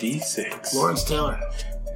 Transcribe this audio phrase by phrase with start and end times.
[0.00, 0.34] 56.
[0.36, 0.74] 56.
[0.74, 1.40] Lawrence Taylor.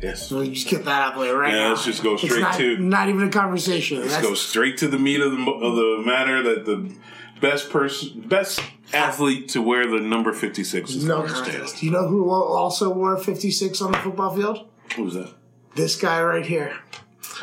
[0.02, 0.26] Yes.
[0.28, 1.68] So you just get that out of the way right Yeah, now.
[1.70, 3.98] let's just go straight not, to- Not even a conversation.
[4.00, 6.92] Let's That's- go straight to the meat of the, of the matter that the
[7.40, 8.60] best person, best
[8.92, 11.44] athlete to wear the number 56 is no Lawrence Taylor.
[11.52, 11.82] contest.
[11.82, 14.68] You know who also wore 56 on the football field?
[14.96, 15.32] Who was that?
[15.76, 16.76] This guy right here.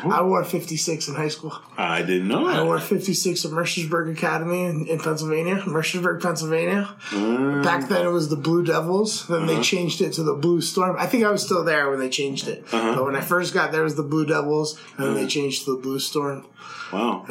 [0.04, 1.52] I wore 56 in high school.
[1.76, 2.46] I didn't know.
[2.46, 2.64] I that.
[2.64, 6.94] wore 56 at Mercersburg Academy in, in Pennsylvania, Mercersburg, Pennsylvania.
[7.10, 7.62] Mm.
[7.64, 9.26] Back then it was the Blue Devils.
[9.26, 9.54] Then Uh-huh.
[9.54, 10.96] they changed it to the Blue Storm.
[10.98, 12.64] I think I was still there when they changed it.
[12.72, 12.94] Uh-huh.
[12.94, 15.30] But when I first got there, it was the Blue Devils, and then they Mm.
[15.30, 16.46] changed to the Blue Storm.
[16.92, 17.24] Wow.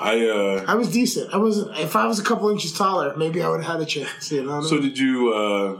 [0.00, 0.64] I uh.
[0.66, 1.32] I was decent.
[1.34, 1.76] I wasn't.
[1.78, 4.32] If I was a couple inches taller, maybe I would have had a chance.
[4.32, 4.56] You know.
[4.56, 4.82] What I So mean?
[4.88, 5.78] did you uh?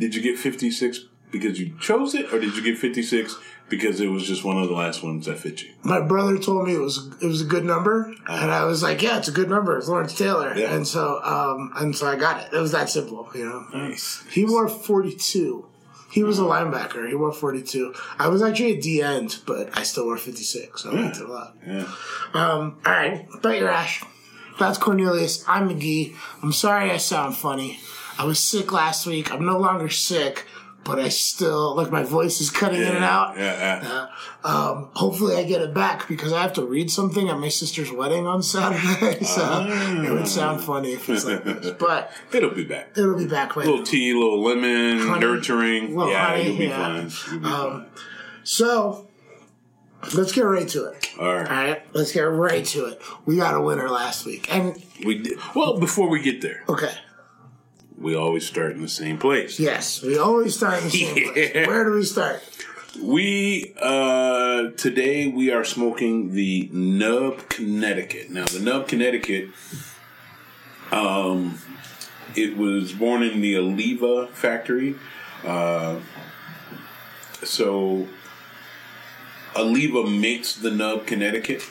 [0.00, 3.36] Did you get 56 because you chose it, or did you get 56
[3.68, 5.70] because it was just one of the last ones that fit you?
[5.82, 9.02] My brother told me it was it was a good number, and I was like,
[9.02, 9.76] "Yeah, it's a good number.
[9.78, 10.74] It's Lawrence Taylor." Yeah.
[10.74, 12.56] And so, um, and so I got it.
[12.56, 13.66] It was that simple, you know.
[13.72, 14.24] Nice.
[14.30, 15.66] He wore forty two.
[16.10, 17.06] He was a linebacker.
[17.08, 17.94] He wore forty two.
[18.18, 20.82] I was actually a D end, but I still wore fifty six.
[20.82, 21.56] So I liked it a lot.
[21.66, 21.86] Yeah.
[22.34, 24.02] Um, all right, bet your ash.
[24.58, 25.44] That's Cornelius.
[25.46, 26.16] I'm McGee.
[26.42, 27.78] I'm sorry I sound funny.
[28.18, 29.32] I was sick last week.
[29.32, 30.44] I'm no longer sick,
[30.88, 33.36] but I still like my voice is cutting in and out.
[33.36, 33.82] Yeah.
[33.82, 34.08] yeah.
[34.42, 37.92] Um, hopefully, I get it back because I have to read something at my sister's
[37.92, 39.22] wedding on Saturday.
[39.24, 42.96] so it would sound funny if it's like this, but It'll be back.
[42.96, 43.70] it'll be back later.
[43.70, 45.20] little tea, little lemon, Honey.
[45.20, 45.94] nurturing.
[45.94, 47.08] Little yeah, honey, you'll be yeah.
[47.08, 47.40] fine.
[47.40, 47.86] Be Um,
[48.44, 49.06] So
[50.14, 51.06] let's get right to it.
[51.20, 51.46] All right.
[51.50, 53.02] All right, let's get right to it.
[53.26, 55.38] We got a winner last week, and We did.
[55.54, 56.92] Well, before we get there, okay,
[58.00, 59.58] we always start in the same place.
[59.58, 61.54] yes, we always start in the same place.
[61.66, 62.42] Where do we start?
[63.00, 68.30] We uh today we are smoking the Nub Connecticut.
[68.30, 69.50] Now the Nub Connecticut,
[70.90, 71.58] um,
[72.34, 74.96] it was born in the Oliva factory.
[75.44, 76.00] Uh,
[77.44, 78.08] so
[79.54, 81.62] Oliva makes the Nub Connecticut,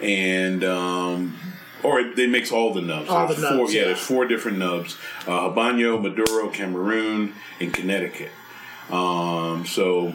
[0.00, 1.38] and um,
[1.82, 3.08] or they makes all the nubs.
[3.08, 3.86] All the There's four, yeah, yeah.
[3.88, 8.30] there's four different nubs: uh, Habano, Maduro, Cameroon, and Connecticut.
[8.90, 10.12] Um, so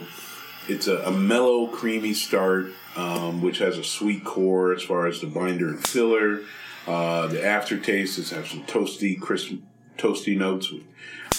[0.68, 5.20] it's a, a mellow, creamy start, um, which has a sweet core as far as
[5.20, 6.40] the binder and filler.
[6.86, 9.52] Uh, the aftertaste is have some toasty, crisp,
[9.98, 10.82] toasty notes with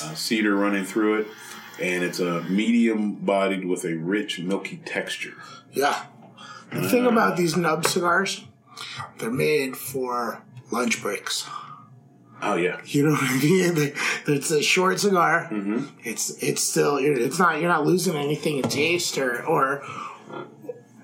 [0.03, 1.27] uh, cedar running through it,
[1.81, 5.33] and it's a medium bodied with a rich, milky texture.
[5.71, 6.05] Yeah.
[6.71, 8.45] The thing about these nub cigars,
[9.17, 10.41] they're made for
[10.71, 11.45] lunch breaks.
[12.41, 13.75] Oh yeah, You know what I mean?
[13.75, 13.93] They-
[14.33, 15.49] It's a short cigar.
[15.51, 15.87] Mm-hmm.
[16.03, 19.83] It's it's still you're- it's not you're not losing anything in taste or or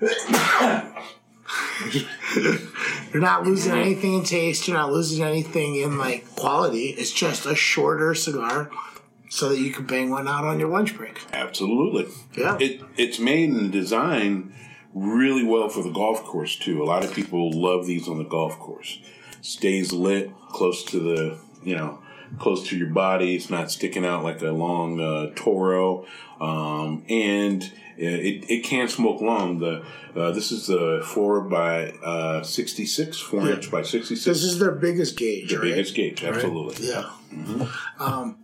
[3.12, 4.66] you're not losing anything in taste.
[4.68, 6.86] You're not losing anything in like quality.
[6.88, 8.70] It's just a shorter cigar,
[9.28, 11.20] so that you can bang one out on your lunch break.
[11.32, 12.06] absolutely.
[12.36, 12.56] Yeah.
[12.60, 14.52] It it's made and designed
[14.96, 16.82] really well for the golf course too.
[16.82, 18.98] A lot of people love these on the golf course.
[19.42, 21.98] Stays lit, close to the you know,
[22.38, 23.34] close to your body.
[23.36, 26.06] It's not sticking out like a long uh, Toro,
[26.40, 27.62] um, and
[27.96, 29.58] it, it can smoke long.
[29.58, 29.84] The
[30.14, 34.58] uh, this is the four by uh, sixty six, four inch by sixty This is
[34.58, 35.64] their biggest gauge, The right?
[35.64, 36.88] biggest gauge, absolutely.
[36.88, 37.10] Yeah.
[37.98, 38.38] Um,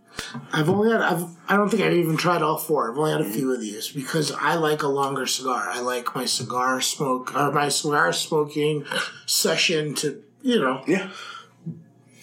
[0.51, 2.91] I've only had, I've, I don't think I've even tried all four.
[2.91, 5.69] I've only had a few of these because I like a longer cigar.
[5.69, 8.85] I like my cigar smoke, or my cigar smoking
[9.25, 11.09] session to, you know, Yeah,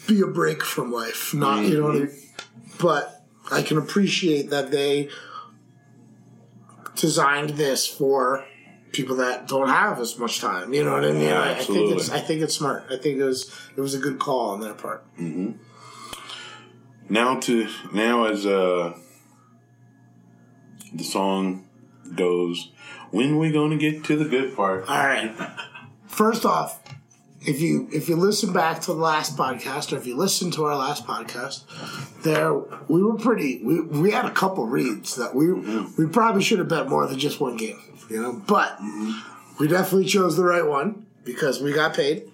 [0.06, 1.34] be a break from life.
[1.34, 2.06] Not, you know what I mean?
[2.08, 2.86] Mm-hmm.
[2.86, 5.08] But I can appreciate that they
[6.96, 8.44] designed this for
[8.92, 10.74] people that don't have as much time.
[10.74, 11.22] You know what I mean?
[11.22, 12.10] Yeah, I, I think it's.
[12.10, 12.84] I think it's smart.
[12.90, 15.04] I think it was, it was a good call on their part.
[15.16, 15.52] Mm-hmm.
[17.10, 18.94] Now to now as uh
[20.94, 21.66] the song
[22.14, 22.70] goes
[23.10, 25.34] when we gonna get to the good part All right.
[26.06, 26.80] First off,
[27.42, 30.64] if you if you listen back to the last podcast or if you listen to
[30.64, 31.64] our last podcast,
[32.22, 32.52] there
[32.88, 36.68] we were pretty we, we had a couple reads that we we probably should have
[36.68, 38.42] bet more than just one game, you know.
[38.46, 38.78] But
[39.58, 42.29] we definitely chose the right one because we got paid.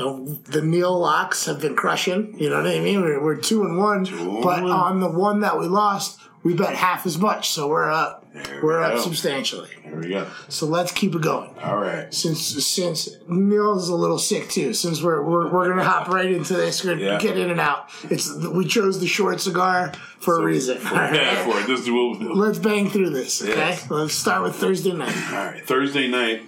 [0.00, 2.34] The Neil locks have been crushing.
[2.38, 3.00] You know what I mean?
[3.02, 4.04] We're, we're two and one,
[4.42, 8.16] but on the one that we lost, we bet half as much, so we're up.
[8.32, 9.00] There we're we up go.
[9.00, 9.68] substantially.
[9.84, 10.26] There we go.
[10.48, 12.14] So let's keep it going All right.
[12.14, 14.72] since since Neil's a little sick too.
[14.72, 17.18] Since we're we're, we're gonna hop right into this, we're gonna Yeah.
[17.18, 17.90] get in and out.
[18.04, 20.78] It's we chose the short cigar for a reason.
[20.86, 21.66] All Yeah, for it.
[21.66, 22.36] This is what we'll.
[22.36, 23.42] Let's bang through this.
[23.42, 23.90] Okay, Yes.
[23.90, 25.16] let's start with Thursday night.
[25.32, 26.42] All right, Thursday night.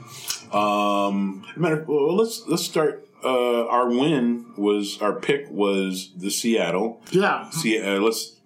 [0.55, 1.85] Um, matter.
[1.87, 3.09] Well, let's let's start.
[3.25, 7.01] Uh, our win was our pick was the Seattle.
[7.11, 8.37] Yeah, See, uh, let's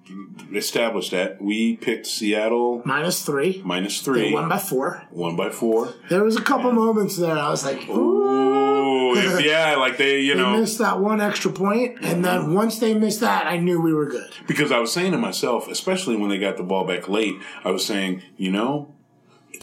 [0.55, 3.61] establish that we picked Seattle minus three.
[3.65, 5.03] minus They three, won by four.
[5.11, 5.95] one by four.
[6.09, 7.37] There was a couple moments there.
[7.37, 8.37] I was like, ooh.
[9.17, 12.79] Ooh, yeah, like they, you They know, missed that one extra point, and then once
[12.79, 14.31] they missed that, I knew we were good.
[14.47, 17.35] because I was saying to myself, especially when they got the ball back late,
[17.65, 18.95] I was saying, you know,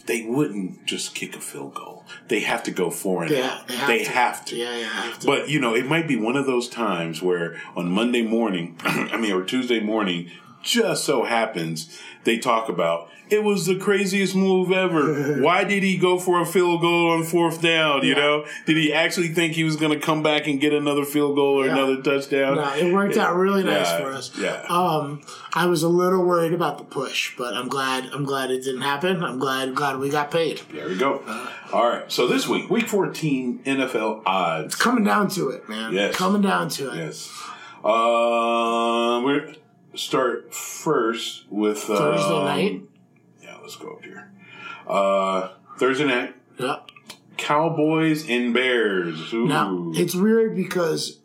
[0.06, 1.93] they wouldn't just kick a field goal.
[2.28, 3.68] They have to go four and Yeah, out.
[3.68, 4.10] they have They to.
[4.10, 4.56] have to.
[4.56, 4.84] Yeah, yeah.
[4.86, 5.26] Have to.
[5.26, 9.16] But you know, it might be one of those times where on Monday morning, I
[9.16, 10.30] mean, or Tuesday morning,
[10.62, 15.40] just so happens they talk about it was the craziest move ever.
[15.42, 18.02] Why did he go for a field goal on fourth down?
[18.02, 18.14] You Yeah.
[18.16, 21.36] know, did he actually think he was going to come back and get another field
[21.36, 21.72] goal or Yeah.
[21.72, 22.56] another touchdown?
[22.56, 24.30] No, it worked out really nice for us.
[24.38, 24.62] Yeah.
[24.68, 25.22] Um,
[25.54, 28.04] I was a little worried about the push, but I'm glad.
[28.12, 29.22] I'm glad it didn't happen.
[29.24, 29.74] I'm glad.
[29.74, 30.60] Glad we got paid.
[30.72, 31.22] there we go.
[31.72, 32.10] All right.
[32.12, 34.74] So this week, week 14 NFL odds.
[34.74, 35.92] It's Coming down to it, man.
[35.92, 36.14] Yes.
[36.16, 36.96] Coming down to it.
[36.96, 37.30] Yes.
[37.82, 39.54] Uh, we're
[39.94, 42.82] start first with um, Thursday night.
[43.64, 44.30] Yeah, let's go up here.
[44.86, 46.90] Uh, Thursday night, Yep.
[47.36, 49.32] Cowboys and Bears.
[49.32, 49.46] Ooh.
[49.46, 51.18] Now it's weird because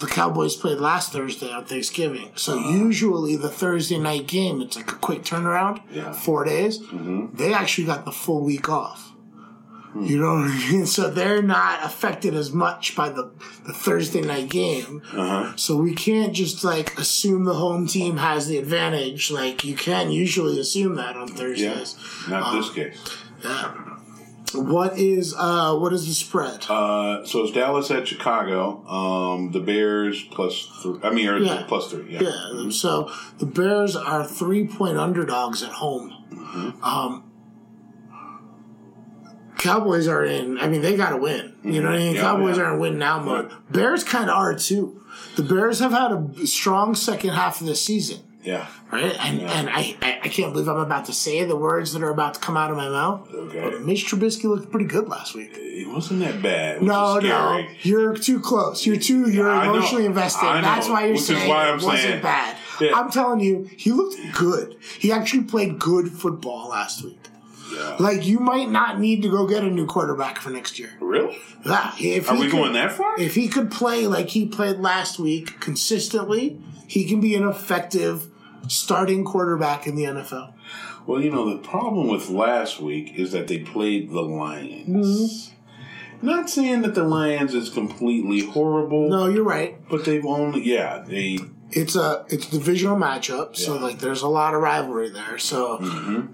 [0.00, 4.90] the Cowboys played last Thursday on Thanksgiving, so usually the Thursday night game it's like
[4.90, 6.12] a quick turnaround, Yeah.
[6.12, 6.80] four days.
[7.34, 9.12] They actually got the full week off.
[9.98, 10.86] You know what I mean?
[10.86, 13.32] So they're not affected as much by the,
[13.66, 15.02] the Thursday night game.
[15.12, 15.56] uh-huh.
[15.56, 19.30] So we can't just like assume the home team has the advantage.
[19.32, 21.96] Like you can usually assume that on Thursdays.
[22.28, 23.16] yeah, not this case.
[23.42, 23.74] Yeah.
[24.52, 26.66] What is uh what is the spread?
[26.68, 28.84] Uh, so it's Dallas at Chicago.
[28.86, 30.98] Um, the Bears plus three.
[31.04, 31.64] I mean, or Yeah.
[31.68, 32.14] plus three.
[32.14, 32.22] Yeah.
[32.22, 36.12] Yeah, so the Bears are three point underdogs at home.
[36.82, 37.29] Um,
[39.60, 40.58] Cowboys are in.
[40.58, 41.54] I mean, they got to win.
[41.62, 42.06] You know what I mean?
[42.08, 42.16] Mm-hmm.
[42.16, 42.62] Yeah, Cowboys yeah.
[42.64, 43.52] are in win now mode.
[43.70, 45.02] Bears kind of are too.
[45.36, 48.66] The Bears have had a strong second half of the season, Yeah.
[48.90, 49.14] right?
[49.20, 52.10] And and I, I I can't believe I'm about to say the words that are
[52.10, 53.28] about to come out of my mouth.
[53.32, 53.78] Okay.
[53.84, 55.50] Mitch Trubisky looked pretty good last week.
[55.54, 56.82] It wasn't that bad.
[56.82, 58.86] No, no, you're too close.
[58.86, 59.30] You're too.
[59.30, 59.74] You're I know.
[59.76, 60.46] emotionally invested.
[60.46, 62.56] I know, That's why you're which saying why I'm it wasn't saying- bad.
[62.80, 62.92] Yeah.
[62.98, 64.74] I'm telling you, he looked good.
[64.98, 67.18] He actually played good football last week.
[67.72, 67.96] Yeah.
[67.98, 70.90] Like you might not need to go get a new quarterback for next year.
[71.00, 71.38] Really?
[71.64, 73.18] Yeah, if Are he we could- going that far?
[73.20, 78.28] If he could play like he played last week consistently, he can be an effective
[78.68, 80.52] starting quarterback in the NFL.
[81.06, 85.50] Well, you know, the problem with last week is that they played the Lions.
[86.22, 89.76] Not saying that the Lions is completely horrible, No, you're right.
[89.88, 91.38] but they've only, yeah, they,
[91.70, 93.80] it's a it's a divisional matchup, so Yeah.
[93.80, 95.38] like there's a lot of rivalry there.
[95.38, 95.78] So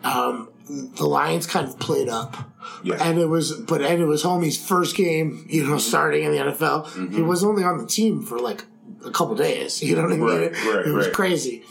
[0.02, 2.36] um, the Lions kind of played up,
[2.82, 2.96] Yeah.
[3.00, 6.38] and it was but and it was homie's first game, you know, starting in the
[6.38, 6.92] NFL.
[6.92, 7.26] He mm-hmm.
[7.26, 8.64] was only on the team for like
[9.04, 9.82] a couple days.
[9.86, 10.26] You know what I mean?
[10.26, 11.14] Right, it right, it was right.
[11.14, 11.64] crazy.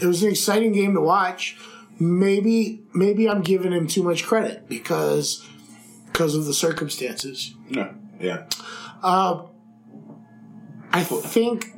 [0.00, 1.56] It was an exciting game to watch.
[1.98, 5.46] Maybe maybe I'm giving him too much credit because
[6.06, 7.54] because of the circumstances.
[7.70, 8.46] no, yeah.
[9.02, 9.46] Uh,
[10.92, 11.72] I think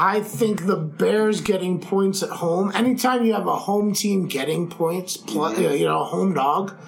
[0.00, 2.70] I think the Bears getting points at home.
[2.72, 6.78] Anytime you have a home team getting points, plus, you know, a home dog,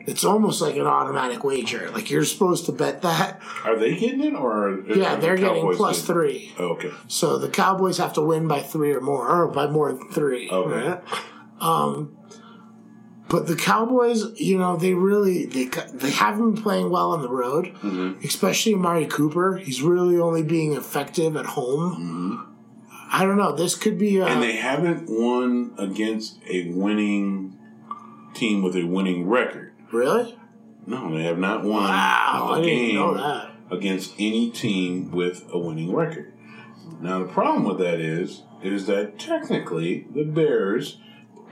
[0.00, 1.90] it's almost like an automatic wager.
[1.90, 3.40] Like you're supposed to bet that.
[3.64, 6.52] Are they getting it, or are, Yeah, are the they're getting plus getting- three.
[6.58, 6.90] Oh, okay.
[7.08, 10.50] So the Cowboys have to win by three or more, or by more than three.
[10.50, 10.88] Okay.
[10.88, 11.00] Right?
[11.60, 12.14] Um,
[13.28, 17.28] but the Cowboys, you know, they really they they haven't been playing well on the
[17.30, 18.24] road, Mm-hmm.
[18.24, 19.56] especially Amari Cooper.
[19.56, 22.50] He's really only being effective at home.
[23.10, 23.52] I don't know.
[23.54, 24.32] This could be a Mm-hmm.
[24.32, 27.58] And they haven't won against a winning
[28.34, 29.72] team with a winning record.
[29.92, 30.36] really.
[30.86, 33.50] No, they have not won Wow, a I didn't game know that.
[33.70, 36.34] against any team with a winning record.
[37.00, 40.98] Now the problem with that is is that technically the Bears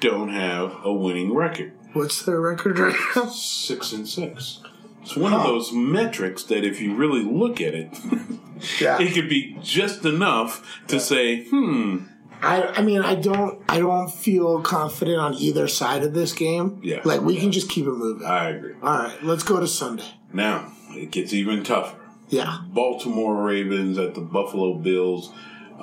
[0.02, 1.72] don't have a winning record.
[1.94, 3.26] What's their record right now?
[3.26, 4.60] Six and six.
[5.02, 7.98] It's one of those metrics that if you really look at it,
[8.80, 9.00] Yeah.
[9.00, 12.04] it could be just enough to say, hmm,
[12.40, 16.80] I, I mean, I don't, I don't feel confident on either side of this game.
[16.82, 17.00] Yeah.
[17.04, 18.26] Like we can just keep it moving.
[18.26, 18.74] I agree.
[18.82, 20.04] All right, let's go to Sunday.
[20.32, 21.98] Now, it gets even tougher.
[22.28, 22.58] Yeah.
[22.68, 25.30] Baltimore Ravens at the Buffalo Bills.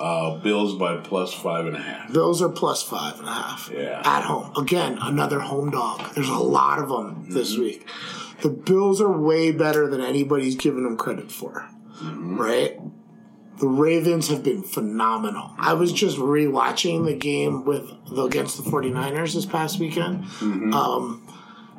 [0.00, 2.12] Uh, Bills by plus five and a half.
[2.12, 3.70] Bills are plus five and a half.
[3.72, 4.00] Yeah.
[4.04, 4.50] At home.
[4.56, 6.14] Again, another home dog.
[6.14, 7.86] There's a lot of them this week.
[8.40, 11.68] The Bills are way better than anybody's given them credit for.
[12.02, 12.80] Right?
[13.58, 15.50] The Ravens have been phenomenal.
[15.58, 20.24] I was just rewatching the game with the, against the 49ers this past weekend.
[20.40, 21.26] Um,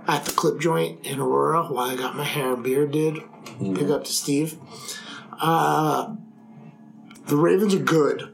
[0.07, 3.17] at the clip joint in Aurora while I got my hair and beard did.
[3.59, 4.57] Big up to Steve.
[5.39, 6.15] Uh,
[7.31, 8.29] the Ravens are good.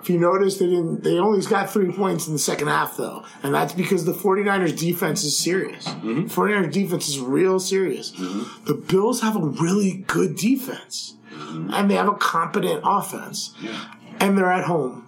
[0.00, 1.04] If you notice, they didn't.
[1.04, 4.78] They only got three points in the second half, though, and that's because the 49ers
[4.78, 5.86] defense is serious.
[5.86, 6.22] Mm-hmm.
[6.22, 8.12] 49ers defense is real serious.
[8.12, 8.64] Mm-hmm.
[8.64, 11.74] The Bills have a really good defense, mm-hmm.
[11.74, 13.54] and they have a competent offense,
[14.20, 15.06] and they're at home.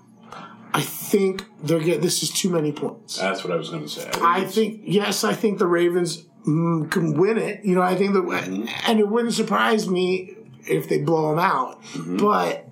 [0.74, 2.02] I think they're get.
[2.02, 3.16] This is too many points.
[3.16, 4.10] That's what I was going to say.
[4.20, 7.64] I it's- think yes, I think the Ravens mm, can win it.
[7.64, 10.36] You know, I think that, and it wouldn't surprise me
[10.68, 11.82] if they blow them out.
[11.96, 12.68] But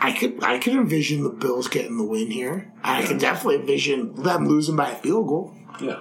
[0.00, 2.72] I could, I could envision the Bills getting the win here.
[2.84, 5.54] I could definitely envision them losing by a field goal.
[5.80, 6.00] Yeah.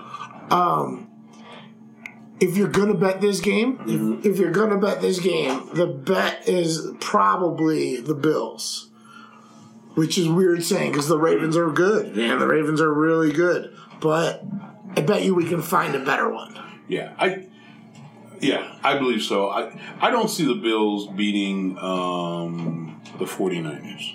[2.39, 6.47] If you're gonna bet this game, if, if you're gonna bet this game, the bet
[6.47, 8.89] is probably the Bills.
[9.95, 12.15] Which is weird saying because the Ravens are good.
[12.15, 13.75] Man, the Ravens are really good.
[13.99, 14.43] But
[14.95, 16.55] I bet you we can find a better one.
[16.87, 17.47] Yeah, I
[18.39, 19.49] yeah, I believe so.
[19.49, 24.13] I I don't see the Bills beating um, the 49ers.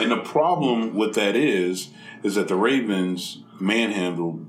[0.00, 1.88] And the problem with that is
[2.22, 4.46] is that the Ravens manhandled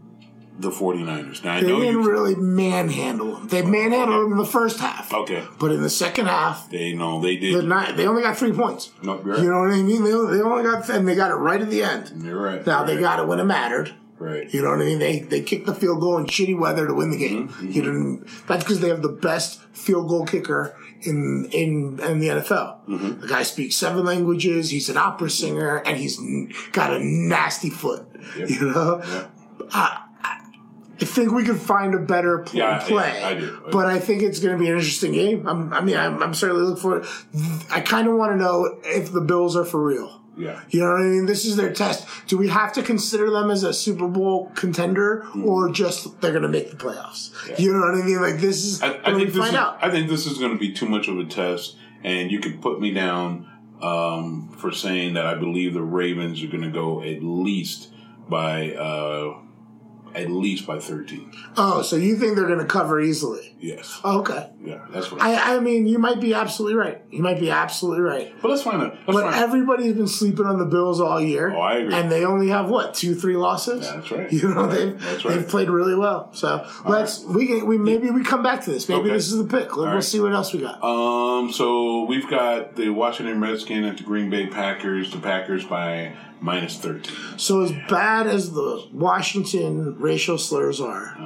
[0.60, 1.44] the 49ers.
[1.44, 3.48] Now I They know didn't you really manhandle them.
[3.48, 5.14] They manhandled them in the first half.
[5.14, 5.44] Okay.
[5.60, 7.66] But in the second half, they know they did.
[7.66, 8.92] night they only got three points.
[9.04, 9.40] No, right.
[9.40, 10.04] You know what I mean?
[10.04, 12.12] They, they only got and they got it right at the end.
[12.24, 12.66] You're right.
[12.66, 13.02] Now You're they right.
[13.02, 13.94] got it when it mattered.
[14.18, 14.52] right.
[14.52, 14.98] You know what I mean?
[15.00, 17.50] They they kicked the field goal in shitty weather to win the game.
[17.50, 18.28] Mm-hmm, You didn't.
[18.48, 22.86] That's because they have the best field goal kicker in in in the NFL.
[22.88, 23.22] Mm-hmm.
[23.22, 24.70] The guy speaks seven languages.
[24.70, 26.20] He's an opera singer, and he's
[26.72, 28.06] got a nasty foot.
[28.38, 28.50] Yep.
[28.60, 29.02] You know.
[29.04, 30.04] Yeah.
[31.00, 33.24] I think we could find a better pl- Yeah, I- play.
[33.24, 33.62] I do.
[33.72, 35.48] But I think it's going to be an interesting game.
[35.48, 37.08] I'm, I mean, I'm, I'm certainly looking for it.
[37.70, 40.22] I kind of want to know if the Bills are for real.
[40.38, 40.62] Yeah.
[40.70, 41.26] You know what I mean?
[41.26, 42.08] This is their test.
[42.28, 46.44] Do we have to consider them as a Super Bowl contender or just they're going
[46.44, 47.32] to make the playoffs?
[47.60, 48.22] You know what I mean?
[48.22, 49.80] Like, this is I, I think this find is, out.
[49.82, 52.62] I think this is going to be too much of a test, and you could
[52.62, 53.50] put me down
[53.82, 57.90] um, for saying that I believe the Ravens are going to go at least
[58.30, 59.40] by uh,
[60.14, 61.32] at least by thirteen.
[61.58, 63.56] oh, so you think they're going to cover easily?
[63.60, 64.52] Yes, Oh, okay.
[64.64, 65.20] yeah, that's what.
[65.22, 67.02] I, I, mean, you might be absolutely right.
[67.10, 68.34] You might be absolutely right.
[68.42, 68.94] but let's find out.
[68.94, 71.52] Let's But find everybody's been sleeping on the Bills all year.
[71.56, 71.94] Oh, I agree.
[71.96, 73.90] And they only have what two, three losses.
[73.90, 74.32] That's right.
[74.38, 74.72] You know right.
[75.00, 75.38] they've right.
[75.40, 76.32] they've played really well.
[76.34, 78.88] So let's we we maybe we come back to this.
[78.88, 79.10] Maybe Okay.
[79.14, 79.76] this is the pick.
[79.76, 80.04] We'll right.
[80.04, 80.84] see what else we got.
[80.84, 85.12] Um, so we've got the Washington Redskins at the Green Bay Packers.
[85.12, 87.16] The Packers by minus thirteen.
[87.38, 91.18] So as bad as the Washington racial slurs are,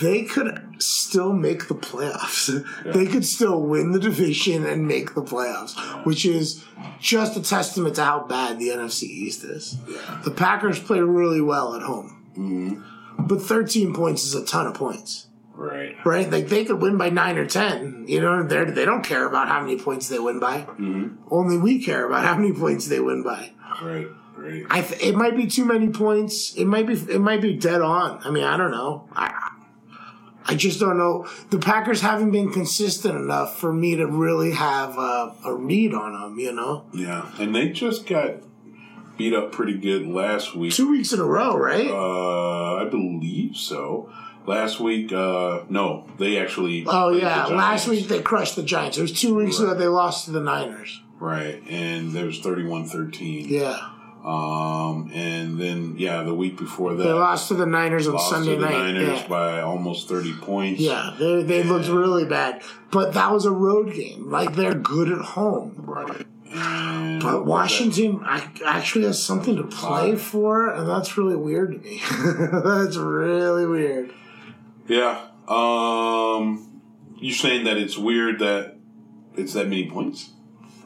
[0.00, 2.64] they could still make the playoffs.
[2.94, 6.64] They could still win the division and make the playoffs, which is
[7.00, 9.76] just a testament to how bad the NFC East is.
[10.24, 13.26] The Packers play really well at home, mm-hmm.
[13.26, 15.28] but 13 points is a ton of points.
[15.56, 15.96] Right.
[16.04, 18.06] Right, like they could win by nine or ten.
[18.08, 20.62] You know, they they don't care about how many points they win by.
[20.62, 21.16] Mm-hmm.
[21.30, 23.52] Only we care about how many points they win by.
[23.80, 24.08] Right.
[24.36, 24.64] Right.
[24.68, 26.54] I th- it might be too many points.
[26.54, 28.20] It might be it might be dead on.
[28.24, 29.08] I mean, I don't know.
[29.14, 29.43] I
[30.46, 31.26] I just don't know.
[31.50, 36.12] The Packers haven't been consistent enough for me to really have a, a read on
[36.12, 36.38] them.
[36.38, 38.36] You know, Yeah, and they just got
[39.16, 40.72] beat up pretty good last week.
[40.72, 41.88] two weeks in a row, right?
[41.90, 44.10] Uh, I believe so.
[44.46, 46.84] Last week, uh, no, they actually.
[46.86, 48.98] oh yeah, last week they crushed the Giants.
[48.98, 51.00] It was two weeks ago they lost to the Niners.
[51.18, 53.48] Right, and there was 31-13.
[53.48, 53.78] Yeah,
[54.24, 58.30] Um, and then yeah, the week before that, they lost to the Niners on lost
[58.30, 58.92] Sunday to the night.
[58.92, 59.28] Niners yeah.
[59.28, 60.80] by almost thirty points.
[60.80, 64.30] Yeah, they they looked really bad, but that was a road game.
[64.30, 65.74] Like they're good at home.
[65.76, 66.26] right.
[66.54, 72.00] And But Washington actually has something to play for, and that's really weird to me.
[72.64, 74.10] that's really weird.
[74.86, 75.26] Yeah.
[75.48, 76.80] Um,
[77.16, 78.76] you saying that it's weird that
[79.36, 80.30] it's that many points?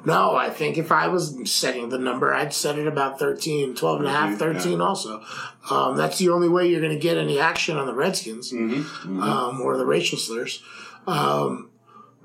[0.05, 3.99] No, I think if I was setting the number, I'd set it about 13, 12
[3.99, 5.23] and a half, 13 also.
[5.71, 9.61] Um, that's the only way you're going to get any action on the Redskins Um,
[9.63, 10.63] or the racial slurs.
[11.07, 11.71] Um,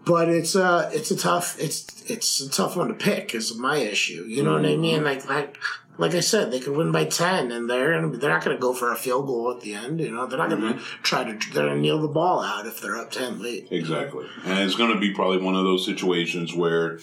[0.05, 3.77] but it's a it's a tough it's it's a tough one to pick is my
[3.77, 4.25] issue.
[4.27, 5.03] You know what I mean?
[5.03, 5.57] Like like
[5.97, 8.61] like I said, they could win by ten, and they're gonna, they're not going to
[8.61, 9.99] go for a field goal at the end.
[10.01, 12.65] You know, they're not going to try to they're going to kneel the ball out
[12.65, 13.67] if they're up ten late.
[13.71, 14.25] Exactly.
[14.43, 16.99] And it's going to be probably one of those situations where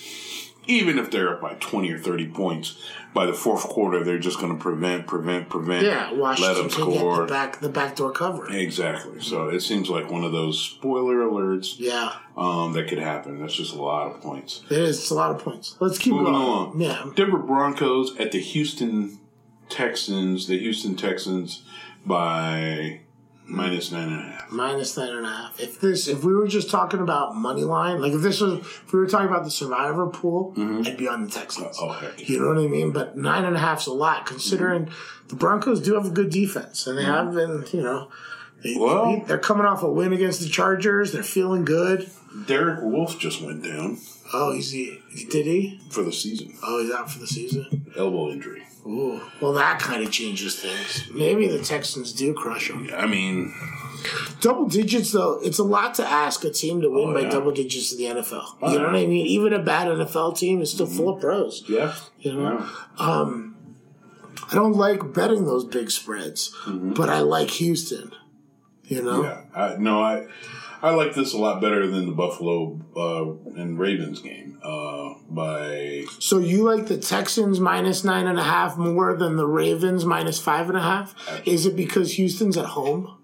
[0.70, 2.78] even if they're up by 20 or 30 points,
[3.12, 5.84] by the fourth quarter, they're just going to prevent, prevent, prevent.
[5.84, 7.16] Yeah, let Washington them can get score.
[7.22, 8.48] the back the backdoor cover.
[8.50, 9.20] Exactly.
[9.20, 13.40] So it seems like one of those spoiler alerts Yeah, um, that could happen.
[13.40, 14.62] That's just a lot of points.
[14.70, 14.98] it is.
[15.00, 15.76] It's a lot of points.
[15.80, 16.44] Let's keep Moving going.
[16.46, 16.80] along.
[16.80, 19.18] Yeah, Denver Broncos at the Houston
[19.68, 20.46] Texans.
[20.46, 21.62] The Houston Texans
[22.06, 23.00] by
[23.50, 24.52] minus nine and a half.
[24.52, 25.60] minus nine and a half.
[25.60, 28.92] If this, if we were just talking about money line, like if this was, if
[28.92, 30.86] we were talking about the survivor pool, mm-hmm.
[30.86, 31.76] I'd be on the Texans.
[31.80, 32.28] Oh, heck.
[32.28, 32.92] You know what I mean?
[32.92, 35.28] But nine and a half's a lot considering mm-hmm.
[35.28, 37.12] the Broncos do have a good defense and they mm-hmm.
[37.12, 38.08] have been, you know,
[38.62, 41.12] they, Well- they're coming off a win against the Chargers.
[41.12, 42.10] They're feeling good.
[42.46, 43.98] Derek Wolfe just went down
[44.32, 45.80] Oh, he's he, did he?
[45.90, 46.54] for the season.
[46.62, 47.90] Oh, he's out for the season.
[47.96, 48.62] Elbow injury.
[48.86, 51.10] Ooh, well, that kind of changes things.
[51.12, 52.88] Maybe the Texans do crush them.
[52.96, 53.52] I mean,
[54.40, 57.30] Double digits, though, it's a lot to ask a team to win Oh, by yeah.
[57.30, 58.30] double digits in the NFL.
[58.30, 59.26] you oh, know what I mean?
[59.26, 61.26] Even a bad NFL team is still full of mm-hmm.
[61.26, 61.64] pros.
[61.68, 61.94] yeah.
[62.18, 62.70] You know, Yeah.
[62.96, 63.56] Um,
[64.50, 66.94] I don't like betting those big spreads, mm-hmm.
[66.94, 68.12] but I like Houston.
[68.84, 70.26] You know, Yeah, I, no, I
[70.82, 74.58] I like this a lot better than the Buffalo uh, and Ravens game.
[74.62, 79.46] Uh, by so you like the Texans minus nine and a half more than the
[79.46, 81.14] Ravens minus five and a half?
[81.46, 83.16] Is it because Houston's at home?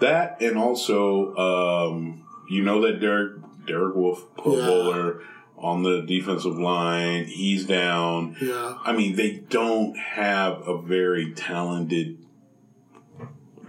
[0.00, 4.66] that, and also, um, you know that Derek Derek Wolfe, Pro Yeah.
[4.66, 5.20] Bowler
[5.56, 8.36] on the defensive line, he's down.
[8.40, 12.18] Yeah, I mean, they don't have a very talented.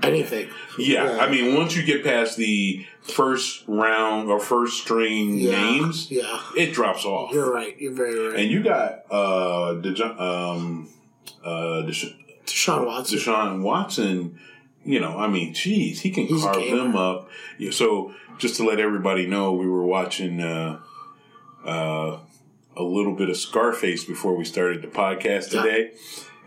[0.03, 0.49] Anything.
[0.77, 6.09] Yeah, I mean, once you get past the first round or first string Yeah, names,
[6.11, 6.41] yeah.
[6.55, 7.33] it drops off.
[7.33, 7.75] You're right.
[7.79, 8.39] You're very right.
[8.39, 10.89] And you got uh, Dejon- um,
[11.43, 13.17] uh, Desha- Deshaun Watson.
[13.19, 14.39] Deshaun Watson.
[14.85, 17.29] You know, I mean, geez, he can He's carve them up.
[17.57, 20.79] Yeah, so, just to let everybody know, we were watching uh,
[21.65, 22.17] uh,
[22.77, 25.61] a little bit of Scarface before we started the podcast Yeah.
[25.61, 25.91] today.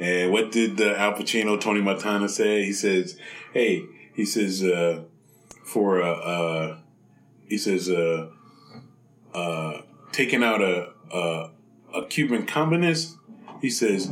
[0.01, 2.65] And what did uh, Al Pacino, Tony Montana say?
[2.65, 3.19] He says,
[3.53, 3.85] "Hey,
[4.15, 5.05] he says uh,
[5.65, 6.77] for a, uh,
[7.49, 8.31] he says uh,
[9.35, 11.51] uh, taking out a, a
[11.95, 13.17] a Cuban communist.
[13.61, 14.11] He says,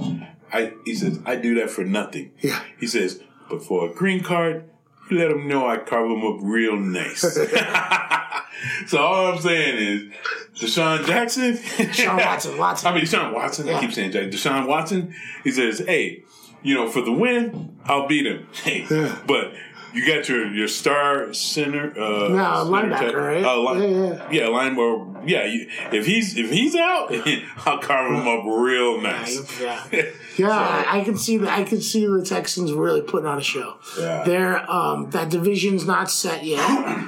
[0.52, 2.32] I he says I do that for nothing.
[2.40, 2.62] Yeah.
[2.78, 4.70] He says, but for a green card,
[5.10, 7.20] you let them know I carve them up real nice.
[8.86, 10.12] so all I'm saying is,
[10.60, 12.88] Deshaun Jackson, Deshaun Watson, Watson.
[12.88, 13.68] I mean Deshaun Watson.
[13.68, 14.30] I keep saying Jack.
[14.30, 15.14] Deshaun Watson.
[15.44, 16.24] He says, hey,
[16.62, 18.46] you know, for the win, I'll beat him.
[19.26, 19.52] But.
[19.92, 23.44] You got your, your star center, uh, No, linebacker, right?
[23.44, 25.16] Uh, line, Yeah, yeah, line ball.
[25.26, 27.12] Yeah, you, if he's if he's out,
[27.66, 29.60] I'll carve him up real nice.
[29.60, 29.84] Yeah,
[30.36, 31.58] yeah, I, I can see that.
[31.58, 33.78] I can see the Texans really putting on a show.
[33.98, 34.22] Yeah.
[34.22, 36.64] They're um, that division's not set yet.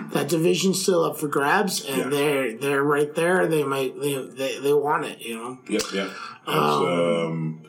[0.13, 2.09] that division's still up for grabs, and Yeah.
[2.09, 3.47] they're they're right there.
[3.47, 5.21] They might they they, they want it.
[5.21, 6.11] You know, Yep, yep.
[6.49, 7.63] It's, um,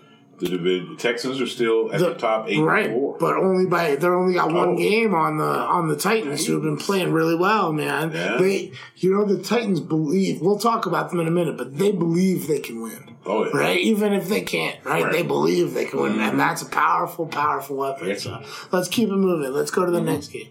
[0.43, 2.91] the division Texans are still at the, top eight right?
[2.91, 3.17] four.
[3.17, 4.77] But only by they're only got one Oh.
[4.77, 8.11] game on the on the Titans, who have been playing really well, man.
[8.11, 8.37] Yeah.
[8.37, 10.41] They, you know, the Titans believe.
[10.41, 13.15] We'll talk about them in a minute, but they believe they can win.
[13.25, 13.51] oh, yeah.
[13.53, 13.79] right?
[13.79, 15.03] Even if they can't, right?
[15.03, 15.11] Right.
[15.11, 16.37] They believe they can win, and mm-hmm.
[16.37, 18.09] that's a powerful, powerful weapon.
[18.09, 18.17] Yeah.
[18.17, 19.51] So let's keep it moving.
[19.53, 20.07] Let's go to the mm-hmm.
[20.07, 20.49] next game.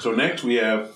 [0.00, 0.92] So next we have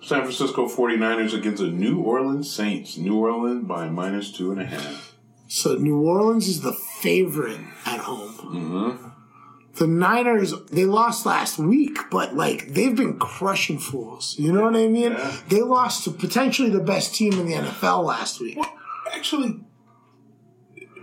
[0.00, 2.96] San Francisco 49ers against the New Orleans Saints.
[2.96, 5.14] New Orleans by minus two and a half.
[5.48, 6.72] So New Orleans is the
[7.04, 8.32] favorite at home.
[8.32, 9.08] Mm-hmm.
[9.76, 14.36] The Niners, they lost last week, but like they've been crushing fools.
[14.38, 15.12] You know what I mean?
[15.12, 15.36] Yeah.
[15.48, 18.56] They lost to potentially the best team in the NFL last week.
[19.12, 19.60] Actually,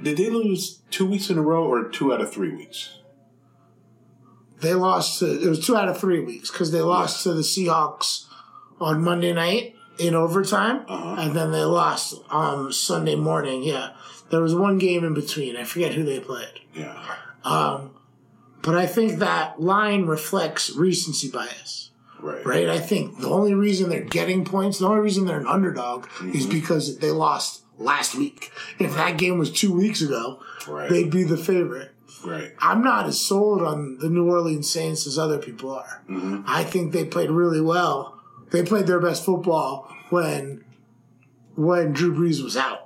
[0.02, 2.98] did they lose two weeks in a row or two out of three weeks?
[4.62, 7.42] They lost to, it was two out of three weeks because they lost to the
[7.42, 8.26] Seahawks
[8.80, 11.16] on Monday night in overtime, Uh-huh.
[11.22, 13.64] and then they lost um, Sunday morning.
[13.64, 13.90] Yeah,
[14.32, 15.56] there was one game in between.
[15.58, 16.98] I forget who they played, Yeah.
[17.44, 17.92] Um,
[18.62, 21.92] but I think that line reflects recency bias.
[22.20, 22.46] Right.
[22.46, 26.06] Right, I think the only reason they're getting points, the only reason they're an underdog,
[26.34, 26.52] is Mm-hmm.
[26.52, 28.52] because they lost last week.
[28.78, 30.88] If that game was two weeks ago, Right.
[30.88, 31.92] they'd be the favorite.
[32.24, 32.54] Right.
[32.60, 36.04] I'm not as sold on the New Orleans Saints as other people are.
[36.08, 36.44] Mm-hmm.
[36.46, 38.20] I think they played really well.
[38.52, 40.64] They played their best football when
[41.56, 42.81] when Drew Brees was out.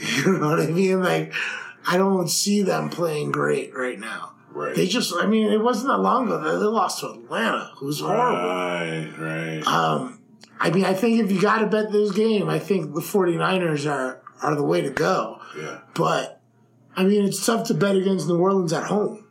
[0.24, 1.02] You know what I mean?
[1.02, 1.32] Like,
[1.86, 4.32] I don't see them playing great right now.
[4.52, 4.74] Right.
[4.74, 8.00] They just, I mean, it wasn't that long ago that they lost to Atlanta, who's
[8.00, 8.48] horrible.
[8.48, 9.66] Right, right.
[9.66, 10.20] Um,
[10.58, 13.90] I mean, I think if you got to bet this game, I think the 49ers
[13.90, 15.40] are, are the way to go.
[15.56, 16.40] yeah, But,
[16.96, 19.26] I mean, it's tough to bet against New Orleans at home.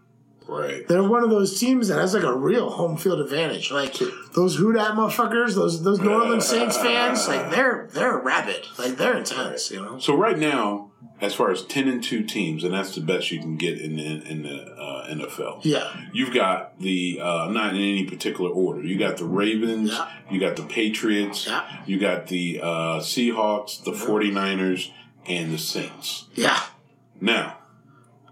[0.50, 0.88] Right.
[0.88, 3.72] They're one of those teams that has like a real home field advantage.
[3.72, 3.96] Like
[4.34, 8.98] those Who Dat motherfuckers, those those New Orleans Saints fans, like they're they're rabid, like
[8.98, 10.00] they're intense, you know.
[10.00, 13.40] So right now, as far as ten and two teams, and that's the best you
[13.40, 15.62] can get in the, in the uh, NFL.
[15.64, 18.84] Yeah, You've got the uh, not in any particular order.
[18.84, 20.10] You got the Ravens, Yeah.
[20.32, 21.84] you got the Patriots, Yeah.
[21.86, 24.92] you got the uh, Seahawks, the 49ers,
[25.28, 26.26] and the Saints.
[26.36, 26.60] yeah,
[27.22, 27.58] Now,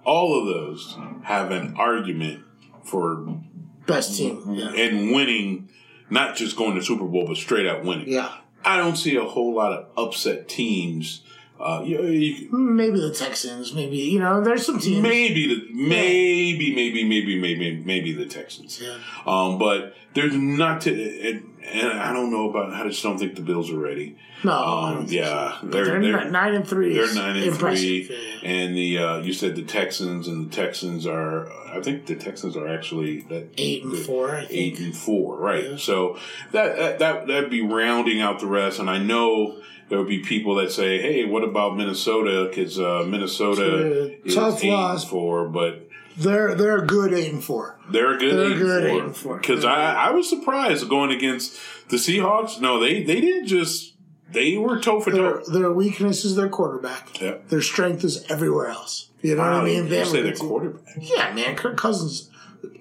[0.07, 2.43] all of those have an argument
[2.83, 3.41] for
[3.85, 4.41] best team.
[4.53, 5.69] Yeah, and winning,
[6.09, 8.07] not just going to Super Bowl, but straight out winning.
[8.07, 8.37] yeah.
[8.65, 11.21] I don't see a whole lot of upset teams.
[11.59, 13.73] Uh, you, you, Maybe the Texans.
[13.73, 14.41] Maybe you know.
[14.41, 15.01] There's some teams.
[15.01, 18.81] maybe the maybe maybe maybe maybe maybe the Texans.
[18.81, 18.97] Yeah.
[19.25, 22.73] Um, but there's not to, and, and I don't know about.
[22.73, 24.15] I just don't think the Bills are ready.
[24.43, 26.93] No, Um, yeah, they're, they're, they're, nine and three.
[26.93, 28.09] they're nine and three,
[28.43, 31.51] and the uh, you said the Texans and the Texans are.
[31.67, 34.51] I think the Texans are actually that Eight and four, I think.
[34.51, 35.71] eight and four, right?
[35.71, 35.77] Yeah.
[35.77, 36.17] So
[36.51, 39.59] that, that that that'd be rounding out the rest, and I know.
[39.89, 42.47] There would be people that say, "Hey, what about Minnesota?
[42.49, 45.05] Because uh, Minnesota is tough loss.
[45.09, 47.79] four, but They're they're a good eight and four.
[47.89, 49.37] they're a good They're eight, good eight and four.
[49.37, 51.57] Because I, I was surprised going against
[51.89, 52.59] the Seahawks.
[52.59, 53.93] No, they they didn't just
[54.29, 55.51] they were toe for Their toe.
[55.51, 57.13] their weakness is their quarterback.
[57.47, 59.09] Their strength is everywhere else.
[59.21, 59.87] You know what I mean?
[59.89, 60.49] They say good the team.
[60.49, 60.95] quarterback.
[60.99, 62.29] Yeah, man, Kirk Cousins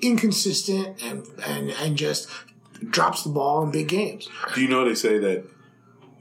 [0.02, 2.28] inconsistent and and and just
[2.90, 4.28] drops the ball in big games.
[4.54, 5.44] Do you know they say that?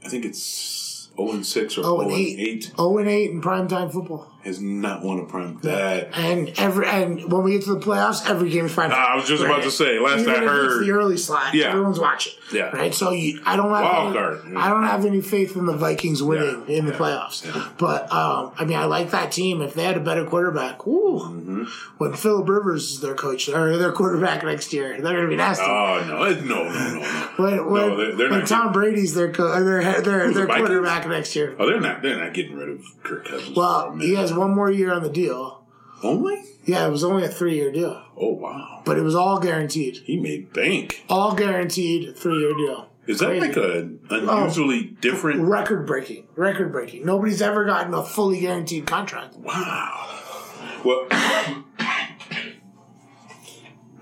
[0.06, 2.38] I think it's zero and six or Oh, zero and oh and eight.
[2.38, 4.30] eight Oh and eight in primetime football.
[4.46, 5.58] Has not won a prime.
[5.62, 8.90] That And every and when we get to the playoffs, every game is prime.
[8.92, 11.54] Ah, I was just about to say, last Even I heard- the early slot.
[11.54, 11.68] Yeah.
[11.68, 12.32] everyone's watching.
[12.52, 12.70] Yeah.
[12.70, 12.94] right.
[12.94, 13.82] So you, I don't have
[14.14, 14.56] Wild any.
[14.56, 16.76] I don't have any faith in the Vikings winning Yeah.
[16.78, 16.98] in the Yeah.
[16.98, 17.76] playoffs.
[17.78, 19.60] But um, I mean, I like that team.
[19.62, 21.64] If they had a better quarterback, woo, Mm-hmm.
[21.98, 25.36] when Philip Rivers is their coach or their quarterback next year, they're going to be
[25.36, 25.64] nasty.
[25.66, 27.00] oh no, no, no, no,
[27.36, 30.36] when when, no, they're- they're when not Tom Brady's their co- uh, their their, Who's
[30.36, 31.56] their quarterback next year.
[31.58, 32.02] Oh, they're not.
[32.02, 33.56] They're not getting rid of Kirk Cousins.
[33.56, 35.64] Well, he has one more year on the deal.
[36.02, 36.42] only.
[36.64, 39.98] Yeah, it was only a three year deal, Oh wow, but it was all guaranteed.
[39.98, 41.04] he made bank.
[41.08, 42.88] All guaranteed three year deal.
[43.06, 43.46] Is that Crazy.
[43.46, 45.42] like an unusually different?
[45.42, 46.26] record breaking?
[46.34, 47.06] Record breaking.
[47.06, 49.36] Nobody's ever gotten a fully guaranteed contract.
[49.36, 50.20] Wow.
[50.84, 51.06] Well,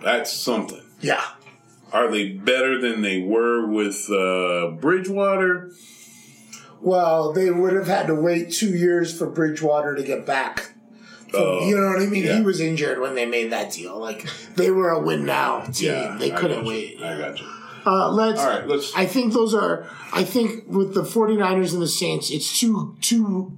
[0.02, 0.82] that's something.
[1.00, 1.22] Yeah.
[1.92, 5.70] Are they better than they were with uh, Bridgewater?
[6.84, 10.72] Well, they would have had to wait two years for Bridgewater to get back.
[11.32, 12.24] Oh, you know what I mean?
[12.24, 12.36] yeah.
[12.36, 13.98] He was injured when they made that deal.
[13.98, 15.90] Like they were a win now team.
[15.92, 17.02] Yeah, they couldn't wait.
[17.02, 17.46] I got you.
[17.86, 18.40] Uh, let's.
[18.40, 18.94] All right, let's.
[18.94, 19.86] I think those are.
[20.12, 23.56] I think with the 49ers and the Saints, it's two two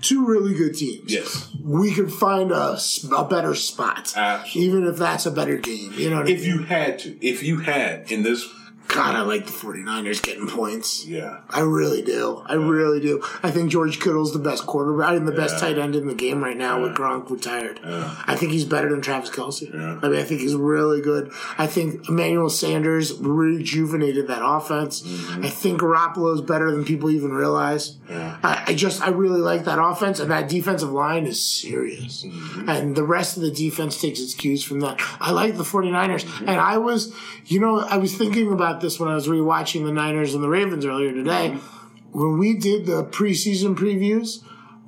[0.00, 1.12] two really good teams.
[1.12, 1.50] Yes.
[1.62, 2.78] we could find a,
[3.14, 4.62] a better spot, Absolutely.
[4.62, 5.92] even if that's a better game.
[5.94, 6.48] You know what I If mean?
[6.50, 8.48] you had to, if you had in this,
[8.88, 11.06] God, I like the 49ers getting points.
[11.06, 12.42] yeah, I really do.
[12.46, 13.22] I really do.
[13.42, 16.42] I think George Kittle's the best quarterback and the best tight end in the game
[16.42, 17.80] right now with Gronk retired.
[17.84, 19.72] I think he's better than Travis Kelce.
[19.72, 20.00] Yeah.
[20.02, 21.30] I mean, I think he's really good.
[21.58, 25.02] I think Emmanuel Sanders rejuvenated that offense.
[25.02, 25.44] Mm-hmm.
[25.44, 27.96] I think Garoppolo's better than people even realize.
[28.08, 28.38] Yeah.
[28.42, 32.24] I, I just, I really like that offense, and that defensive line is serious.
[32.24, 32.68] Mm-hmm.
[32.68, 35.00] And the rest of the defense takes its cues from that.
[35.20, 36.24] I like the 49ers.
[36.24, 36.48] Mm-hmm.
[36.48, 37.14] And I was,
[37.46, 40.48] you know, I was thinking about this when I was rewatching the Niners and the
[40.48, 41.50] Ravens earlier today.
[41.50, 42.18] Mm-hmm.
[42.18, 44.42] When we did the preseason previews,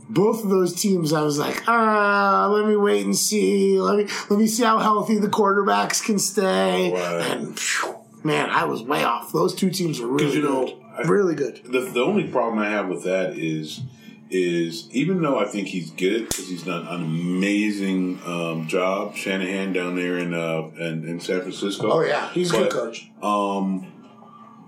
[0.08, 3.78] both of those teams, I was like, ah, let me wait and see.
[3.78, 6.92] Let me let me see how healthy the quarterbacks can stay.
[6.92, 7.30] Right.
[7.30, 9.32] And phew, man, I was way off.
[9.32, 10.76] Those two teams were really you know, good.
[10.98, 11.60] I- really good.
[11.64, 13.80] the the only problem I have with that is
[14.30, 19.72] is even though I think he's good because he's done an amazing um, job, Shanahan
[19.72, 21.90] down there in uh in, in San Francisco.
[21.90, 23.10] Oh yeah, he's a good coach.
[23.22, 23.92] Um,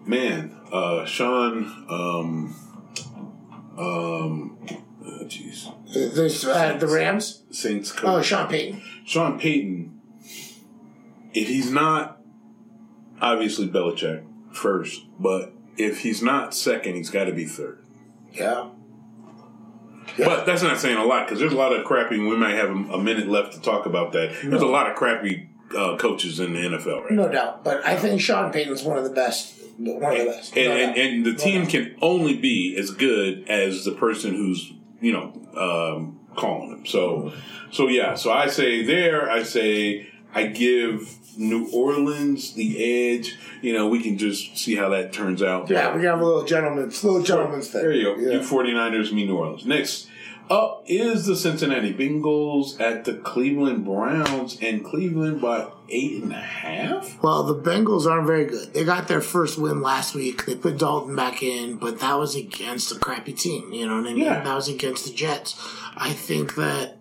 [0.05, 2.57] man, uh, Sean, um,
[3.79, 4.59] um,
[5.05, 5.73] uh, jeez,
[6.15, 7.43] There's uh, the Rams.
[7.51, 8.09] Saints coach.
[8.09, 8.83] Oh, Sean Payton.
[9.05, 10.01] Sean Payton,
[11.35, 12.21] if he's not
[13.21, 17.85] obviously Belichick first, but if he's not second, he's got to be third.
[18.33, 18.69] Yeah.
[20.25, 22.19] But that's not saying a lot because there's a lot of crappy.
[22.19, 24.37] We might have a, a minute left to talk about that.
[24.43, 27.23] There's a lot of crappy uh, coaches in the NFL right now.
[27.25, 27.65] No doubt.
[27.65, 29.61] But I think Sean Payton's one of the best.
[29.79, 30.57] One of the best.
[30.57, 31.05] And, No and, doubt.
[31.05, 31.71] and the team doubt.
[31.71, 34.73] can only be as good as the person who's
[35.03, 36.87] you know, um, calling them.
[36.87, 37.33] So,
[37.71, 38.15] so yeah.
[38.15, 41.03] So I say there, I say I give
[41.37, 43.39] New Orleans the edge.
[43.61, 45.71] You know, we can just see how that turns out.
[45.71, 47.83] Yeah, we have a little gentleman's little gentleman's thing.
[47.83, 48.17] There you go.
[48.17, 48.33] Yeah.
[48.33, 49.65] You 49ers, me New Orleans.
[49.67, 50.09] Next
[50.51, 56.41] up is the Cincinnati Bengals at the Cleveland Browns, and Cleveland by eight and a
[56.41, 57.23] half.
[57.23, 58.75] Well, the Bengals aren't very good.
[58.75, 60.45] They got their first win last week.
[60.45, 63.73] They put Dalton back in, but that was against a crappy team.
[63.73, 64.25] You know what I mean?
[64.25, 64.43] Yeah.
[64.43, 65.59] That was against the Jets.
[65.97, 66.97] I think that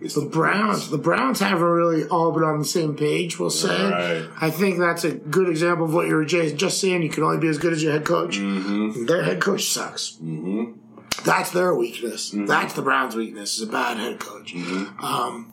[0.00, 3.38] It's the Browns, the Browns haven't really all been on the same page.
[3.38, 3.68] We'll say.
[3.90, 4.28] Right.
[4.40, 7.02] I think that's a good example of what you were just saying.
[7.02, 8.38] You can only be as good as your head coach.
[8.38, 9.04] Mm-hmm.
[9.06, 10.16] Their head coach sucks.
[10.22, 10.76] Mhm.
[11.24, 12.30] That's their weakness.
[12.30, 12.46] Mm-hmm.
[12.46, 13.56] That's the Browns' weakness.
[13.58, 14.54] Is a bad head coach.
[14.54, 15.52] Um,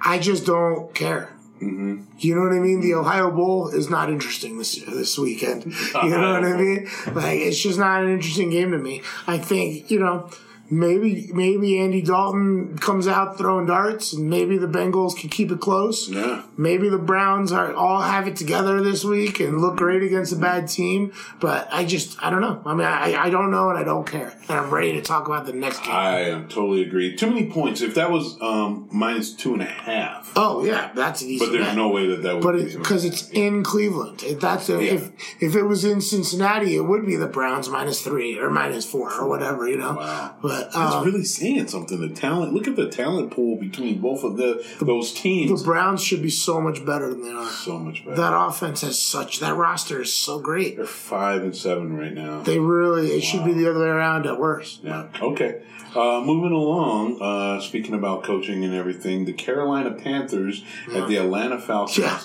[0.00, 1.34] I just don't care.
[1.60, 2.04] Mm-hmm.
[2.18, 2.80] You know what I mean?
[2.80, 5.64] The Ohio Bowl is not interesting this this weekend.
[6.02, 6.88] You know what I mean?
[7.12, 9.02] Like it's just not an interesting game to me.
[9.26, 10.30] I think you know
[10.70, 15.60] maybe maybe Andy Dalton comes out throwing darts, and maybe the Bengals can keep it
[15.60, 16.08] close.
[16.08, 16.42] Yeah.
[16.56, 20.36] Maybe the Browns are all have it together this week and look great against a
[20.36, 21.12] bad team.
[21.40, 22.60] But I just I don't know.
[22.64, 24.32] I mean I, I don't know and I don't care.
[24.48, 25.92] And I'm ready to talk about the next game.
[25.94, 27.16] I am totally agree.
[27.16, 27.80] Too many points.
[27.80, 31.44] If that was um, minus two and a half, oh yeah, that's an easy.
[31.44, 31.76] but there's bet.
[31.76, 32.42] no way that that would.
[32.42, 34.92] But be because it's in Cleveland, if that's a, Yeah.
[34.92, 38.84] if if it was in Cincinnati, it would be the Browns minus three or minus
[38.84, 39.94] four or whatever, you know.
[39.94, 40.36] Wow.
[40.42, 42.00] But It's um, really saying something.
[42.00, 42.52] The talent.
[42.52, 45.62] Look at the talent pool between both of the those teams.
[45.62, 45.64] the.
[45.64, 47.50] Browns should be so much better than they are.
[47.50, 48.16] so much better.
[48.16, 50.76] That offense has such that roster is so great.
[50.76, 52.42] They're five and seven right now.
[52.42, 54.82] They really it should be the other way around at worst.
[54.82, 55.08] Yeah.
[55.20, 55.62] Okay.
[55.94, 57.20] Uh, moving along.
[57.20, 60.62] Uh, speaking about coaching and everything, the Carolina Panthers
[60.94, 61.98] at the Atlanta Falcons.
[61.98, 62.20] Yeah.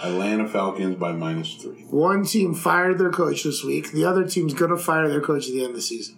[0.00, 1.82] Atlanta Falcons by minus three.
[1.90, 3.90] One team fired their coach this week.
[3.90, 6.16] The other team's gonna fire their coach at the end of the season.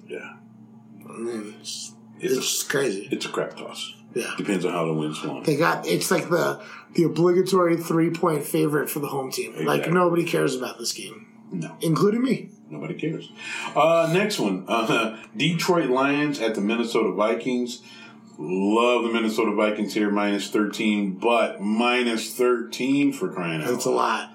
[1.29, 3.09] It's, It's it's crazy.
[3.11, 3.95] It's a crap toss.
[4.15, 4.33] Yeah.
[4.37, 5.45] Depends on how the wind's blowing.
[5.45, 6.61] They got it's like the
[6.95, 9.65] the obligatory three point favorite for the home team.
[9.65, 11.77] Like nobody cares about this game, No.
[11.81, 12.51] including me.
[12.69, 13.31] Nobody cares.
[13.75, 14.65] Uh, next one.
[14.69, 17.83] Uh, Detroit Lions at the Minnesota Vikings.
[18.39, 23.91] Love the Minnesota Vikings here, minus 13, but minus 13 for crying out That's a
[23.91, 24.31] lot.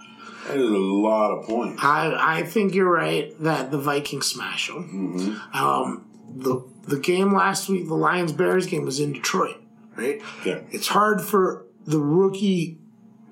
[0.48, 1.84] That is a lot of points.
[1.84, 5.42] I I think you're right that the Vikings smash them.
[5.54, 9.58] Um, the the game last week, the Lions Bears game, was in Detroit,
[9.96, 10.22] right?
[10.46, 10.62] Yeah.
[10.72, 12.78] It's hard for the rookie.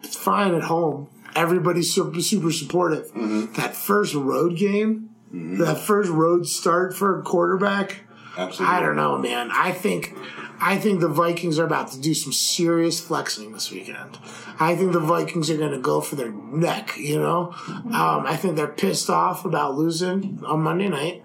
[0.03, 1.09] It's fine at home.
[1.35, 3.11] Everybody's super super supportive.
[3.13, 3.53] Mm-hmm.
[3.53, 5.57] That first road game, mm-hmm.
[5.57, 8.01] that first road start for a quarterback.
[8.37, 8.75] Absolutely.
[8.75, 9.49] I don't know, man.
[9.51, 10.15] I think
[10.59, 14.17] I think the Vikings are about to do some serious flexing this weekend.
[14.59, 16.97] I think the Vikings are going to go for their neck.
[16.97, 17.93] You know, mm-hmm.
[17.93, 21.23] um, I think they're pissed off about losing on Monday night.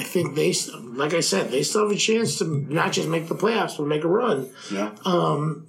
[0.00, 0.52] I think they,
[1.02, 3.86] like I said, they still have a chance to not just make the playoffs, but
[3.86, 4.48] make a run.
[4.72, 4.90] Yeah.
[5.04, 5.66] Um,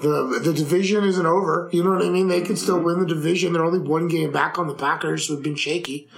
[0.00, 1.68] The the division isn't over.
[1.72, 2.28] You know what I mean?
[2.28, 3.52] They could still win the division.
[3.52, 6.08] They're only one game back on the Packers, who've been shaky.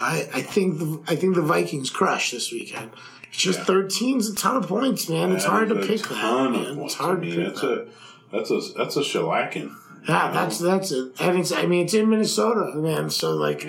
[0.00, 2.90] I, I think the I think the Vikings crush this weekend.
[3.28, 3.64] It's just Yeah.
[3.64, 5.32] thirteen's a ton of points, man.
[5.32, 6.50] It's hard to pick that.
[6.50, 6.78] Man.
[6.80, 7.78] It's hard I mean, to pick that's that.
[7.80, 7.86] a
[8.32, 9.70] that's a that's a shellacking.
[10.06, 11.12] Yeah, that's that's it.
[11.18, 13.08] And it's I mean it's in Minnesota, man.
[13.08, 13.64] So like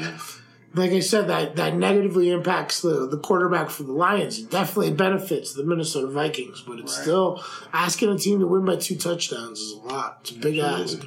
[0.75, 4.39] like I said, that that negatively impacts the the quarterback for the Lions.
[4.39, 8.75] It definitely benefits the Minnesota Vikings, but it's still asking a team to win by
[8.77, 10.17] two touchdowns is a lot.
[10.21, 11.05] It's a big ask.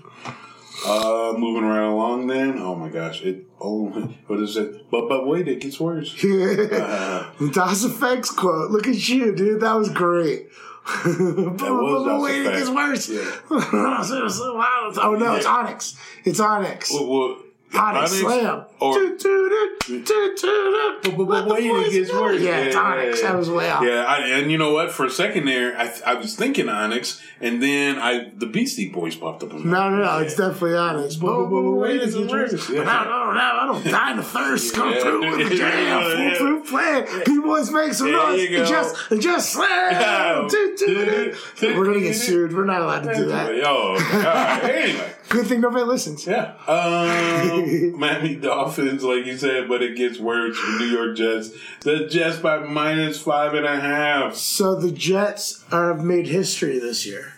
[0.86, 2.26] Uh, moving right along.
[2.26, 3.46] Then, oh my gosh, it.
[3.60, 3.86] Oh,
[4.26, 4.90] what is it?
[4.90, 6.12] But but wait, it gets worse.
[6.22, 8.70] Uh, Das EFX quote.
[8.70, 9.60] Look at you, dude.
[9.62, 10.48] That was great.
[10.86, 13.08] but, was but wait, it gets worse.
[13.08, 13.22] Yeah.
[14.04, 14.92] So- so- wow.
[14.98, 15.96] Oh no, it's Onyx.
[16.24, 16.92] It's Onyx.
[16.92, 17.36] well, well,
[17.74, 18.64] Onyx, Onyx Slam.
[18.80, 19.18] Or- it
[21.92, 22.40] gets worse.
[22.40, 23.22] Yeah, it's Onyx.
[23.22, 23.82] That was way off.
[23.84, 24.90] Yeah, I, and you know what?
[24.92, 29.16] For a second there, I, I was thinking Onyx, and then I the Beastie Boys
[29.16, 29.52] popped up.
[29.52, 30.18] In No, no, no.
[30.18, 31.16] It's definitely Onyx.
[31.16, 31.46] But,
[31.90, 32.52] it's it's worse.
[32.52, 32.70] worse.
[32.70, 32.82] Yeah.
[32.84, 33.40] No, no, no.
[33.40, 34.74] I don't die in the thirst.
[34.74, 35.00] Come Yeah.
[35.00, 36.18] through with the jam.
[36.18, 36.34] Yeah.
[36.34, 37.06] Full through plan.
[37.24, 38.48] P-Boys make some noise.
[38.50, 40.48] And just, and just slam.
[40.50, 42.54] We're going to get sued.
[42.54, 43.54] We're not allowed to do that.
[43.56, 43.96] Yo,
[44.68, 45.12] anyway.
[45.28, 46.24] Good thing nobody listens.
[46.26, 46.54] Yeah.
[46.68, 51.50] Um, Miami Dolphins, like you said, but it gets worse for New York Jets.
[51.80, 54.34] The Jets by minus five and a half.
[54.34, 57.32] So the Jets are, have made history this year.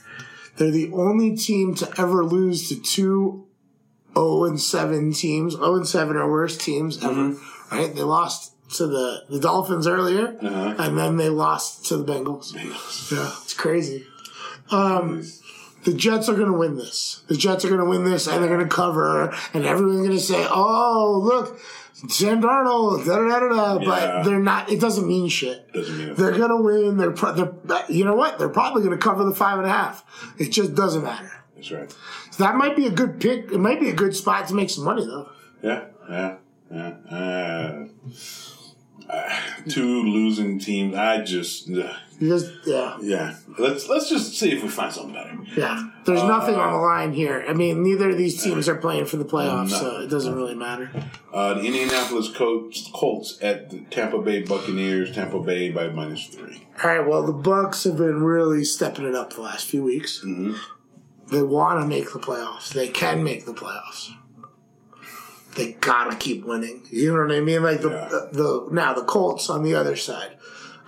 [0.57, 3.47] They're the only team to ever lose to two
[4.15, 7.37] 0 and 7 teams, 0 and 7 are worse teams ever.
[7.71, 7.95] Right?
[7.95, 10.75] They lost to the, the Dolphins earlier, Uh-huh.
[10.79, 12.53] and then they lost to the Bengals.
[12.53, 13.13] Bengals.
[13.13, 14.05] Yeah, it's crazy.
[14.71, 15.23] Um,
[15.85, 17.23] the Jets are going to win this.
[17.29, 20.11] The Jets are going to win this, and they're going to cover, and everyone's going
[20.11, 21.61] to say, "Oh, look."
[22.09, 23.85] Sam Darnold, da da da da, Yeah.
[23.85, 24.71] but they're not.
[24.71, 25.73] It doesn't mean shit.
[25.73, 26.97] Doesn't mean They're gonna win.
[26.97, 28.39] They're, pro- they're you know what?
[28.39, 30.05] They're probably gonna cover the five and a half.
[30.39, 31.33] It just doesn't matter.
[31.57, 31.91] That's right.
[32.31, 33.51] So that might be a good pick.
[33.51, 35.29] It might be a good spot to make some money though.
[35.61, 36.37] Yeah, yeah,
[36.71, 36.95] yeah.
[37.11, 37.85] Uh,
[39.11, 40.95] uh, two losing teams.
[40.95, 43.35] I just, uh, Because yeah, yeah.
[43.59, 45.39] Let's let's just see if we find something better.
[45.57, 45.91] yeah.
[46.05, 47.45] There's nothing on the line here.
[47.47, 50.55] I mean, neither of these teams are playing for the playoffs, so it doesn't really
[50.55, 50.91] matter.
[51.33, 55.15] Uh, the Indianapolis Colts, Colts at the Tampa Bay Buccaneers.
[55.15, 56.67] Tampa Bay by minus three.
[56.83, 57.07] All right.
[57.07, 60.25] Well, the Bucks have been really stepping it up the last few weeks.
[61.31, 62.71] They want to make the playoffs.
[62.71, 64.11] They can make the playoffs.
[65.57, 66.87] They gotta keep winning.
[66.91, 67.63] You know what I mean?
[67.63, 68.09] Like the Yeah.
[68.09, 70.38] the, the now the Colts on the other side.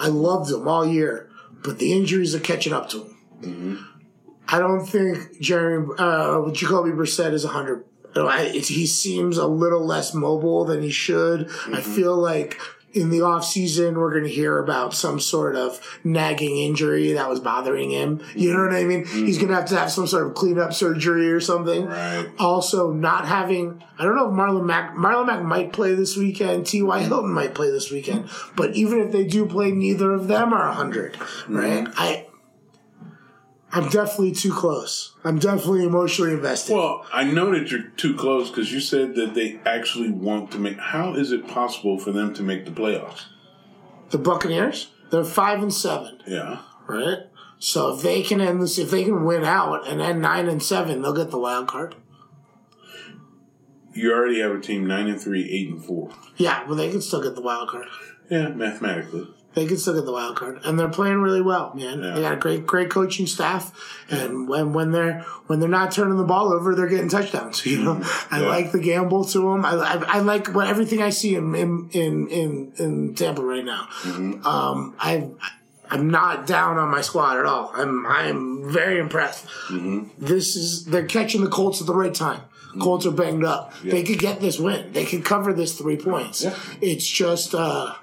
[0.01, 1.31] I loved him all year,
[1.63, 3.87] but the injuries are catching up to them.
[4.49, 7.85] I don't think Jeremy uh, Jacoby Brissett is hundred.
[8.53, 11.49] He seems a little less mobile than he should.
[11.73, 12.59] I feel like
[12.93, 17.29] in the off season we're going to hear about some sort of nagging injury that
[17.29, 18.21] was bothering him.
[18.35, 19.05] You know what I mean?
[19.05, 19.27] Mm-hmm.
[19.27, 21.87] He's going to have to have some sort of cleanup surgery or something.
[21.87, 22.29] Right.
[22.39, 26.67] Also, not having I don't know if Marlon Mack Marlon Mack might play this weekend.
[26.67, 26.83] T.
[26.83, 26.99] Y.
[26.99, 27.09] Mm-hmm.
[27.09, 28.31] Hilton might play this weekend.
[28.57, 31.17] But even if they do play, neither of them are hundred.
[31.49, 31.85] Right?
[31.85, 31.93] Mm-hmm.
[31.97, 32.27] I.
[33.73, 35.15] I'm definitely too close.
[35.23, 36.75] I'm definitely emotionally invested.
[36.75, 40.59] Well, I know that you're too close because you said that they actually want to
[40.59, 40.79] make.
[40.79, 43.25] How is it possible for them to make the playoffs?
[44.11, 46.63] the Buccaneers, they're five and seven, Yeah.
[46.89, 47.19] right?
[47.61, 50.61] So if they can end this, if they can win out and end nine and
[50.61, 51.95] seven, they'll get the wild card.
[53.95, 56.11] You already have a team nine and three, eight and four.
[56.37, 57.87] Yeah, well, they can still get the wild card.
[58.31, 59.29] Yeah, mathematically.
[59.53, 62.03] They can still get the wild card, and they're playing really well, man.
[62.03, 62.15] Yeah.
[62.15, 63.73] They got a great, great coaching staff,
[64.09, 67.67] and when when they're when they're not turning the ball over, they're getting touchdowns.
[67.67, 68.49] You know, I Yeah.
[68.49, 69.65] like the gamble to them.
[69.65, 73.65] I, I, I like what everything I see in in in in, in Tampa right
[73.65, 73.89] now.
[74.45, 75.29] Um, I.
[75.93, 77.73] I'm not down on my squad at all.
[77.75, 79.45] I'm I'm very impressed.
[80.19, 82.43] This is they're catching the Colts at the right time.
[82.81, 83.75] Colts are banged up.
[83.83, 84.93] They could get this win.
[84.93, 86.45] They could cover this three points.
[86.45, 86.55] Yeah.
[86.81, 87.95] It's just uh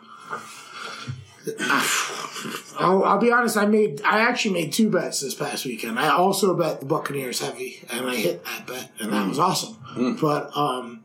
[2.80, 3.58] I'll, I'll be honest.
[3.58, 6.00] I made I actually made two bets this past weekend.
[6.00, 9.30] I also bet the Buccaneers heavy, and I hit that bet, and that hmm.
[9.30, 9.74] was awesome.
[9.74, 10.16] Hmm.
[10.16, 11.04] But um,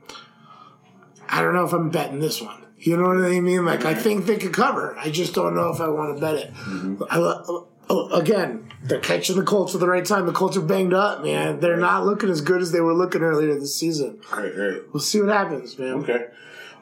[1.29, 2.63] I don't know if I'm betting this one.
[2.79, 3.65] You know what I mean?
[3.65, 4.97] Like I think they could cover.
[4.99, 6.53] I just don't know if I want to bet it.
[6.53, 7.05] Mm-hmm.
[7.09, 10.27] I, lo- oh, again, they're catching the Colts at the right time.
[10.27, 11.61] The Colts are banged up, man.
[11.61, 14.21] They're not looking as good as they were looking earlier this season.
[14.33, 14.81] Right, right.
[14.93, 15.95] We'll see what happens, man.
[15.95, 16.27] Okay.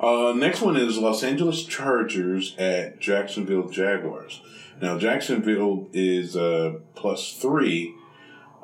[0.00, 4.40] Uh, next one is Los Angeles Chargers at Jacksonville Jaguars.
[4.80, 7.94] Now Jacksonville is uh, plus three,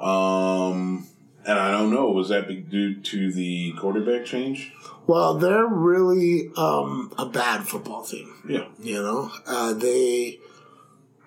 [0.01, 1.07] um,
[1.45, 2.09] and I don't know.
[2.11, 4.73] Was that due to the quarterback change?
[5.07, 8.33] Well, they're really um, a bad football team.
[8.49, 8.69] Yeah.
[8.81, 10.41] You know, uh, they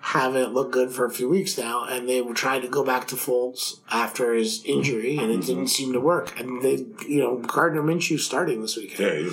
[0.00, 3.06] haven't looked good for a few weeks now, and they were trying to go back
[3.08, 6.38] to Foles after his injury, and it didn't seem to work.
[6.38, 9.26] And they, you know, Gardner Minshew starting this weekend.
[9.26, 9.32] Yeah.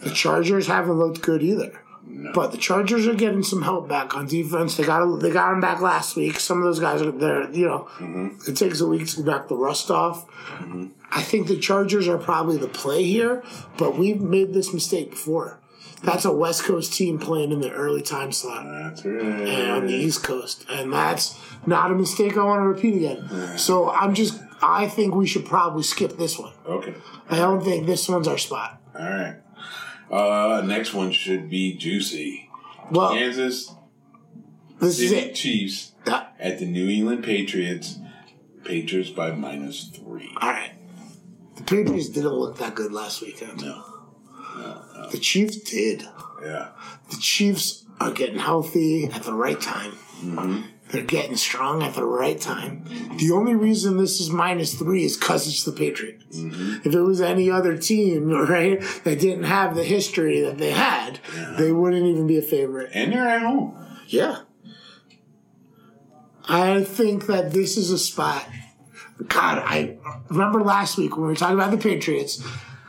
[0.00, 1.80] The Chargers haven't looked good either.
[2.34, 4.76] But the Chargers are getting some help back on defense.
[4.76, 6.38] They got they got him back last week.
[6.38, 7.50] Some of those guys are there.
[7.50, 8.48] You know, mm-hmm.
[8.48, 10.26] it takes a week to knock the rust off.
[10.28, 10.86] Mm-hmm.
[11.10, 13.42] I think the Chargers are probably the play here,
[13.76, 15.60] but we've made this mistake before.
[16.02, 19.94] That's a West Coast team playing in the early time slot That's and on the.
[19.94, 23.58] East Coast, and that's not a mistake I want to repeat again.
[23.58, 26.52] So I'm just I think we should probably skip this one.
[26.66, 26.94] Okay.
[27.28, 28.80] I don't think this one's our spot.
[28.94, 29.36] All right.
[30.10, 32.48] Uh, next one should be juicy.
[32.90, 33.72] Well, Kansas
[34.80, 35.34] this is City it.
[35.34, 36.26] Chiefs Yeah.
[36.38, 37.98] at the New England Patriots.
[38.64, 40.30] Patriots by minus three.
[40.40, 40.72] All right.
[41.56, 43.62] The Patriots didn't look that good last weekend.
[43.62, 43.82] No.
[45.12, 46.08] The Chiefs did.
[46.42, 46.68] Yeah.
[47.10, 49.92] The Chiefs are getting healthy at the right time.
[50.90, 52.84] They're getting strong at the right time.
[52.84, 53.16] Mm-hmm.
[53.16, 56.38] The only reason this is minus three is because it's the Patriots.
[56.38, 56.88] Mm-hmm.
[56.88, 61.18] If it was any other team, right, that didn't have the history that they had,
[61.58, 62.90] they wouldn't even be a favorite.
[62.94, 63.76] And they're at home.
[64.06, 64.40] Yeah.
[66.48, 68.46] I think that this is a spot.
[69.26, 69.96] God, I
[70.28, 72.42] remember last week when we were talking about the Patriots.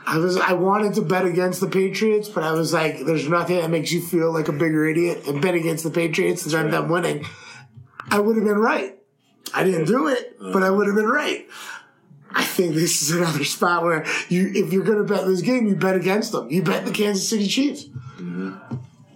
[0.06, 3.56] I was I wanted to bet against the Patriots, but I was like, there's nothing
[3.56, 6.70] that makes you feel like a bigger idiot than bet against the Patriots and than
[6.70, 7.26] them winning.
[8.10, 8.96] I would have been right.
[9.54, 11.46] I didn't do it, but I would have been right.
[12.30, 15.66] I think this is another spot where you, if you're going to bet this game,
[15.66, 16.50] you bet against them.
[16.50, 17.86] You bet the Kansas City Chiefs.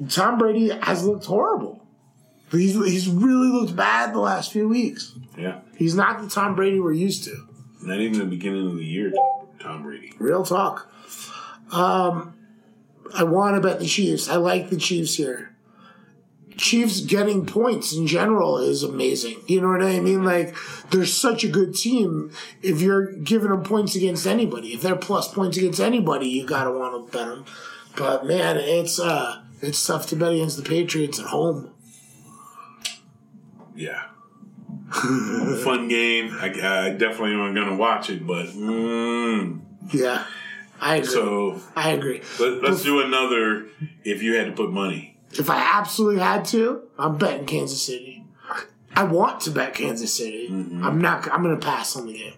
[0.09, 1.87] Tom Brady has looked horrible.
[2.51, 5.15] He's, he's really looked bad the last few weeks.
[5.39, 5.61] Yeah.
[5.77, 7.47] He's not the Tom Brady we're used to.
[7.83, 9.13] Not even the beginning of the year,
[9.59, 10.13] Tom Brady.
[10.19, 10.93] Real talk.
[11.73, 12.35] Um,
[13.15, 14.29] I want to bet the Chiefs.
[14.29, 15.52] I like the Chiefs here.
[16.57, 19.37] Chiefs getting points in general is amazing.
[19.47, 20.25] You know what I mean?
[20.25, 20.55] Like,
[20.91, 22.31] they're such a good team.
[22.63, 26.71] If you're giving them points against anybody, if they're plus points against anybody, you gotta
[26.71, 27.45] want to bet them.
[27.97, 31.71] But man, it's uh, it's tough to bet against the Patriots at home.
[33.75, 34.05] Yeah.
[34.93, 36.37] Fun game.
[36.41, 36.47] I,
[36.87, 39.61] I definitely am going to watch it, but mm,
[39.93, 40.25] Yeah,
[40.81, 41.09] I agree.
[41.09, 42.23] so I agree.
[42.39, 43.69] let, let's do another.
[44.05, 48.25] If you had to put money, If I absolutely had to, I'm betting Kansas City.
[48.95, 50.49] I want to bet Kansas City.
[50.49, 51.31] I'm not.
[51.33, 52.35] I'm gonna pass on the game.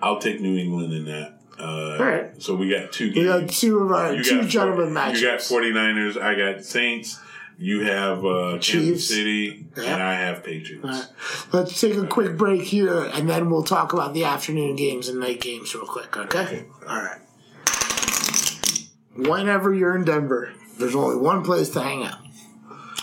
[0.00, 1.40] I'll take New England in that.
[1.58, 2.40] Uh, All right.
[2.42, 3.10] So we got two.
[3.10, 3.16] Games.
[3.16, 5.22] We got two of our You two got- gentlemen matches.
[5.22, 6.20] You got 49ers.
[6.20, 7.18] I got Saints.
[7.58, 9.08] You have uh, Kansas Chiefs.
[9.08, 9.84] City, Yeah.
[9.94, 10.84] and I have Patriots.
[10.84, 11.06] All right.
[11.54, 15.18] Let's take a quick break here, and then we'll talk about the afternoon games and
[15.18, 16.14] night games real quick.
[16.16, 16.66] Okay.
[16.86, 17.18] All right.
[19.16, 22.18] Whenever you're in Denver, there's only one place to hang out.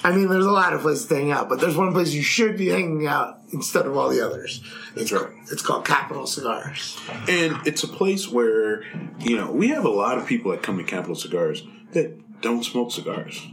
[0.03, 2.23] I mean, there's a lot of places to hang out, but there's one place you
[2.23, 4.61] should be hanging out instead of all the others.
[4.95, 5.29] It's, right.
[5.49, 6.99] it's called Capital Cigars.
[7.29, 8.83] And it's a place where,
[9.19, 12.63] you know, we have a lot of people that come to Capital Cigars that don't
[12.63, 13.47] smoke cigars.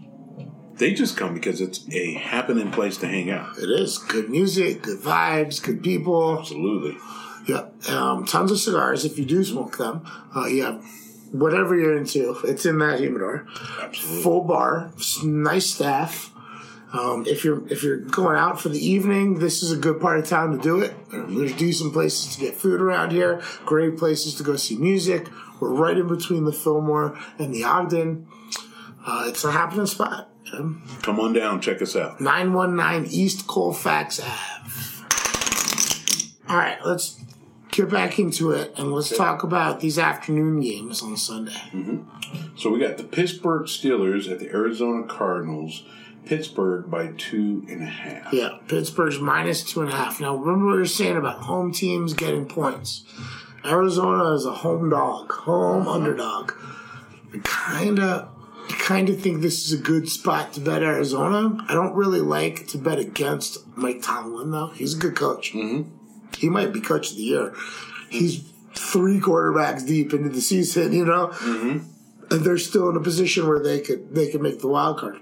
[0.74, 3.56] They just come because it's a happening place to hang out.
[3.58, 6.38] It is good music, good vibes, good people.
[6.38, 6.96] Absolutely.
[7.46, 10.04] Yeah, um, tons of cigars if you do smoke them.
[10.34, 10.80] Uh, yeah,
[11.32, 13.46] whatever you're into, it's in that humidor.
[13.80, 14.22] Absolutely.
[14.22, 14.92] Full bar,
[15.24, 16.32] nice staff.
[16.92, 20.18] Um, if you're if you're going out for the evening, this is a good part
[20.18, 20.92] of town to do it.
[21.12, 23.40] There's decent places to get food around here.
[23.64, 25.28] Great places to go see music.
[25.60, 28.26] We're right in between the Fillmore and the Ogden.
[29.06, 30.30] Uh, it's a happening spot.
[30.50, 32.20] Come on down, check us out.
[32.20, 35.04] 919 East Colfax Ave.
[36.48, 37.19] All right, let's
[37.70, 41.54] get back into it and let's talk about these afternoon games on Sunday.
[42.56, 45.84] So we got the Pittsburgh Steelers at the Arizona Cardinals.
[46.26, 48.32] Pittsburgh by two and a half.
[48.32, 50.20] Yeah, Pittsburgh's minus two and a half.
[50.20, 53.04] Now, remember what we were saying about home teams getting points.
[53.64, 56.52] Arizona is a home dog, home underdog.
[57.32, 58.28] I kind of,
[58.68, 61.64] kind of think this is a good spot to bet Arizona.
[61.68, 64.68] I don't really like to bet against Mike Tomlin though.
[64.68, 65.52] He's a good coach.
[65.52, 65.90] Mm-hmm.
[66.36, 67.54] He might be coach of the year.
[68.08, 71.78] He's three quarterbacks deep into the season, you know, mm-hmm.
[72.32, 75.18] and they're still in a position where they could they could make the wild card.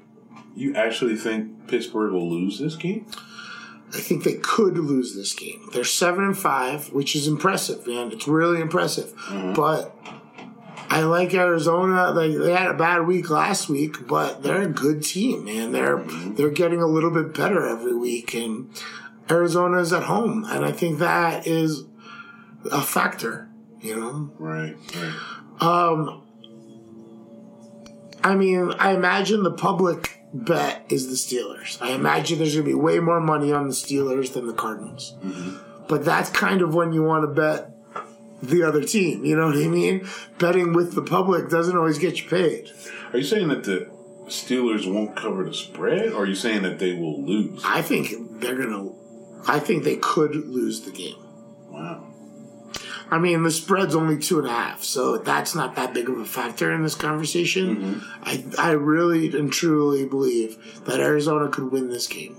[0.55, 3.07] You actually think Pittsburgh will lose this game?
[3.95, 5.71] I think they could lose this game.
[5.73, 8.13] They're seven and five, which is impressive, man.
[8.13, 9.15] It's really impressive.
[9.17, 9.55] Mm-hmm.
[9.55, 9.97] But
[10.91, 12.11] I like Arizona.
[12.11, 15.73] Like they had a bad week last week, but they're a good team, man.
[15.73, 16.35] They're mm-hmm.
[16.35, 18.71] they're getting a little bit better every week, and
[19.31, 21.85] Arizona is at home, and I think that is
[22.71, 23.49] a factor.
[23.81, 25.63] You know, Right, right.
[25.63, 26.23] Um,
[28.25, 31.81] I mean, I imagine the public bet is the Steelers.
[31.81, 35.15] I imagine there's going to be way more money on the Steelers than the Cardinals.
[35.23, 35.87] Mm-hmm.
[35.89, 37.71] But that's kind of when you want to bet
[38.43, 39.25] the other team.
[39.25, 40.07] You know what I mean?
[40.39, 42.71] Betting with the public doesn't always get you paid.
[43.13, 43.89] Are you saying that the
[44.27, 47.63] Steelers won't cover the spread, or are you saying that they will lose?
[47.65, 48.95] I think they're going to.
[49.47, 51.17] I think they could lose the game.
[51.71, 52.05] Wow.
[53.11, 56.19] I mean, the spread's only two and a half, so that's not that big of
[56.19, 57.77] a factor in this conversation.
[57.77, 58.23] Mm-hmm.
[58.23, 62.37] I, I really and truly believe that Arizona could win this game.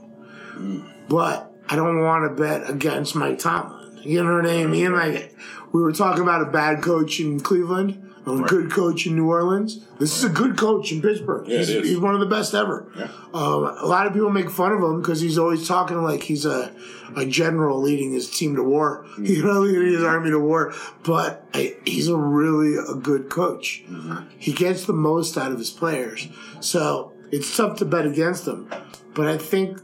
[0.55, 0.91] Mm.
[1.07, 3.99] But I don't want to bet against Mike Tomlin.
[4.03, 4.93] You know what I mean?
[4.93, 5.35] Like,
[5.71, 9.85] we were talking about a bad coach in Cleveland a good coach in New Orleans.
[9.99, 11.47] This is a good coach in Pittsburgh.
[11.47, 12.91] Yeah, he's, he's one of the best ever.
[13.33, 16.45] Um, a lot of people make fun of him because he's always talking like he's
[16.45, 16.73] a,
[17.15, 20.73] a general leading his team to war, you know, leading his army to war.
[21.03, 23.83] But I, he's a really a good coach.
[24.37, 26.27] He gets the most out of his players,
[26.59, 28.69] so it's tough to bet against him.
[29.13, 29.79] But I think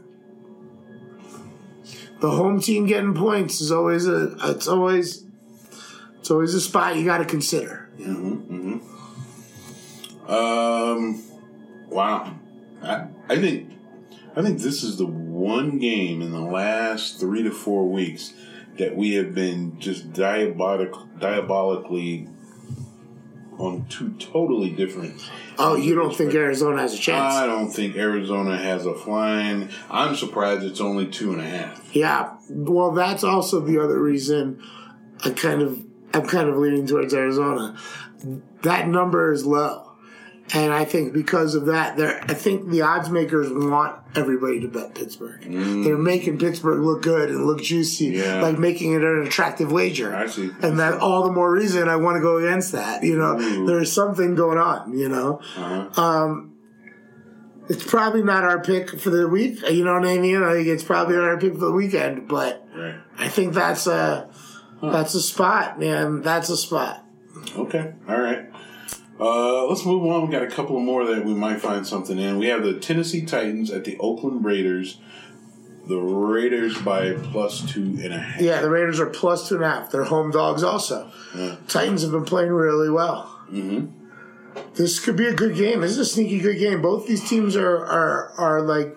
[2.20, 5.24] the home team getting points is always a it's always
[6.18, 7.85] it's always a spot you got to consider.
[7.98, 8.80] You know?
[10.28, 11.22] Um,
[11.88, 12.34] wow.
[12.82, 13.72] I, I think
[14.36, 18.34] I think this is the one game in the last three to four weeks
[18.78, 22.28] that we have been just diabolic, diabolically
[23.58, 25.22] on two totally different.
[25.58, 27.34] Oh, you don't think Arizona has a chance?
[27.34, 29.70] I don't think Arizona has a flying.
[29.90, 31.96] I'm surprised it's only two and a half.
[31.96, 34.62] Yeah, well, that's also the other reason
[35.24, 35.82] I kind of
[36.16, 37.76] I'm kind of leaning towards Arizona.
[38.62, 39.92] That number is low,
[40.54, 44.68] And I think because of that, they're, I think the odds makers want everybody to
[44.68, 45.42] bet Pittsburgh.
[45.42, 48.40] They're making Pittsburgh look good and look juicy, Yeah.
[48.40, 50.14] like making it an attractive wager.
[50.14, 50.50] I see.
[50.62, 53.02] And that all the more reason I want to go against that.
[53.02, 53.66] You know, Ooh.
[53.66, 55.40] there's something going on, you know.
[55.56, 56.00] Uh-huh.
[56.02, 56.52] Um,
[57.68, 59.60] it's probably not our pick for the week.
[59.68, 60.42] You know what I mean?
[60.42, 62.94] I think it's probably not our pick for the weekend, but Right.
[63.18, 64.28] I think that's a
[64.82, 66.22] that's a spot, man.
[66.22, 67.04] That's a spot.
[67.56, 67.92] Okay.
[68.08, 68.46] All right.
[69.18, 70.26] Uh, let's move on.
[70.26, 72.38] We got a couple more that we might find something in.
[72.38, 74.98] We have the Tennessee Titans at the Oakland Raiders.
[75.88, 78.40] The Raiders by plus two and a half.
[78.40, 79.90] Yeah, the Raiders are plus two and a half.
[79.90, 81.10] They're home dogs also.
[81.68, 83.40] Titans have been playing really well.
[83.50, 83.86] Mm-hmm.
[84.74, 85.82] This could be a good game.
[85.82, 86.82] This is a sneaky good game.
[86.82, 88.96] Both these teams are are are like,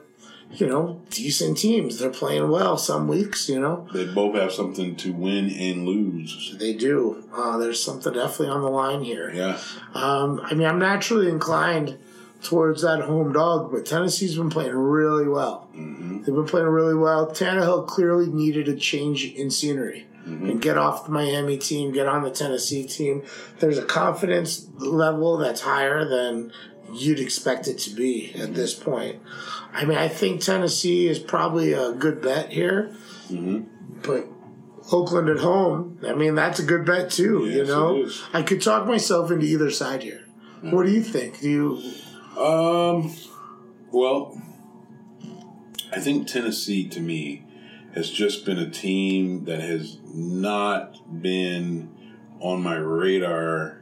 [0.51, 1.99] you know, decent teams.
[1.99, 3.47] They're playing well some weeks.
[3.49, 6.55] You know, They both have something to win and lose.
[6.59, 7.23] they do.
[7.33, 9.31] Uh, there's something definitely on the line here.
[9.33, 9.59] Yeah.
[9.93, 11.97] Um, I mean, I'm naturally inclined
[12.41, 15.67] towards that home dog, but Tennessee's been playing really well.
[15.73, 17.27] They've been playing really well.
[17.29, 22.23] Tannehill clearly needed a change in scenery and get off the Miami team, get on
[22.23, 23.23] the Tennessee team.
[23.59, 26.51] There's a confidence level that's higher than
[26.93, 29.21] you'd expect it to be at this point.
[29.73, 32.95] I mean, I think Tennessee is probably a good bet here,
[34.01, 34.27] but
[34.91, 37.45] Oakland at home, I mean, that's a good bet too.
[37.47, 38.09] you know.
[38.33, 40.25] I could talk myself into either side here.
[40.61, 41.39] What do you think?
[41.39, 42.41] Do you?
[42.41, 43.13] Um.
[43.91, 44.39] Well,
[45.91, 47.45] I think Tennessee to me
[47.95, 51.89] has just been a team that has not been
[52.39, 53.81] on my radar.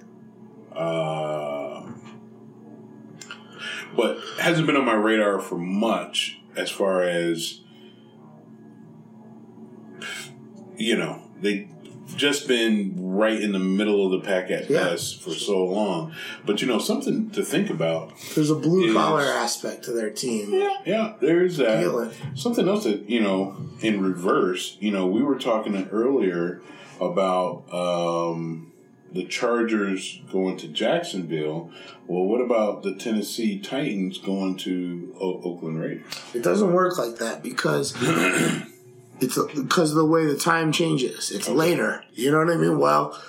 [0.74, 1.57] Uh,
[3.96, 7.62] but hasn't been on my radar for much as far as
[10.78, 11.68] you know they
[12.16, 14.86] just been right in the middle of the pack at Yeah.
[14.86, 16.14] best for so long
[16.46, 20.54] but you know something to think about There's a blue collar aspect to their team.
[20.86, 22.14] yeah, there's that.
[22.36, 26.62] Something else that, you know, in reverse, you know, we were talking earlier
[27.02, 28.67] about um,
[29.12, 31.72] the Chargers going to Jacksonville.
[32.08, 36.22] Well, what about the Tennessee Titans going to o- Oakland Raiders?
[36.34, 37.94] It doesn't work like that because
[39.20, 41.32] it's because of the way the time changes.
[41.32, 42.04] It's later.
[42.14, 42.80] You know what I mean?
[42.80, 43.20] Well,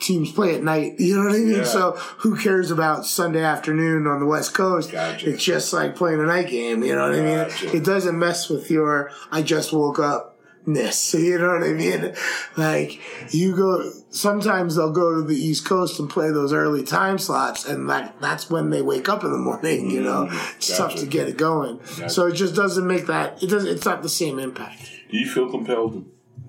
[0.00, 0.98] teams play at night.
[0.98, 1.56] You know what I mean?
[1.58, 1.64] Yeah.
[1.64, 4.90] So who cares about Sunday afternoon on the West Coast?
[4.90, 5.30] Gotcha.
[5.30, 6.82] It's just like playing a night game.
[6.82, 7.74] You know what I mean?
[7.74, 10.29] It doesn't mess with your I just woke up.
[10.66, 12.14] Ness, you know what I mean?
[12.56, 13.00] Like
[13.34, 13.90] you go.
[14.12, 18.20] Sometimes they'll go to the East Coast and play those early time slots, and that
[18.20, 19.88] that's when they wake up in the morning.
[19.90, 21.04] You know, it's tough Mm, Gotcha.
[21.04, 21.80] to get it going.
[22.08, 23.42] So it just doesn't make that.
[23.42, 23.70] It doesn't.
[23.70, 24.90] It's not the same impact.
[25.10, 25.92] Do you feel compelled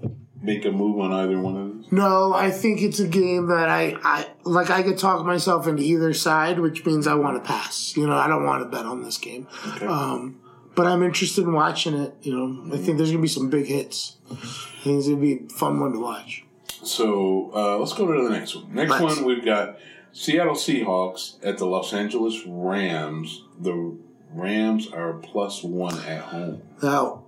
[0.02, 1.92] to make a move on either one of those?
[1.92, 4.70] No, I think it's a game that I, I like.
[4.72, 7.96] I could talk myself into either side, which means I want to pass.
[7.96, 9.48] You know, I don't want to bet on this game.
[9.76, 9.86] Okay.
[9.86, 10.41] Um,
[10.76, 12.14] but I'm interested in watching it.
[12.22, 14.18] You know, I think there's gonna be some big hits.
[14.30, 16.46] I think it's gonna be a fun one to watch.
[16.84, 18.74] So uh, let's go to the next one.
[18.74, 19.18] Next Let's.
[19.18, 19.78] one, we've got
[20.14, 23.44] Seattle Seahawks at the Los Angeles Rams.
[23.60, 23.98] The
[24.34, 26.62] Rams are plus one at home.
[26.82, 27.24] Now,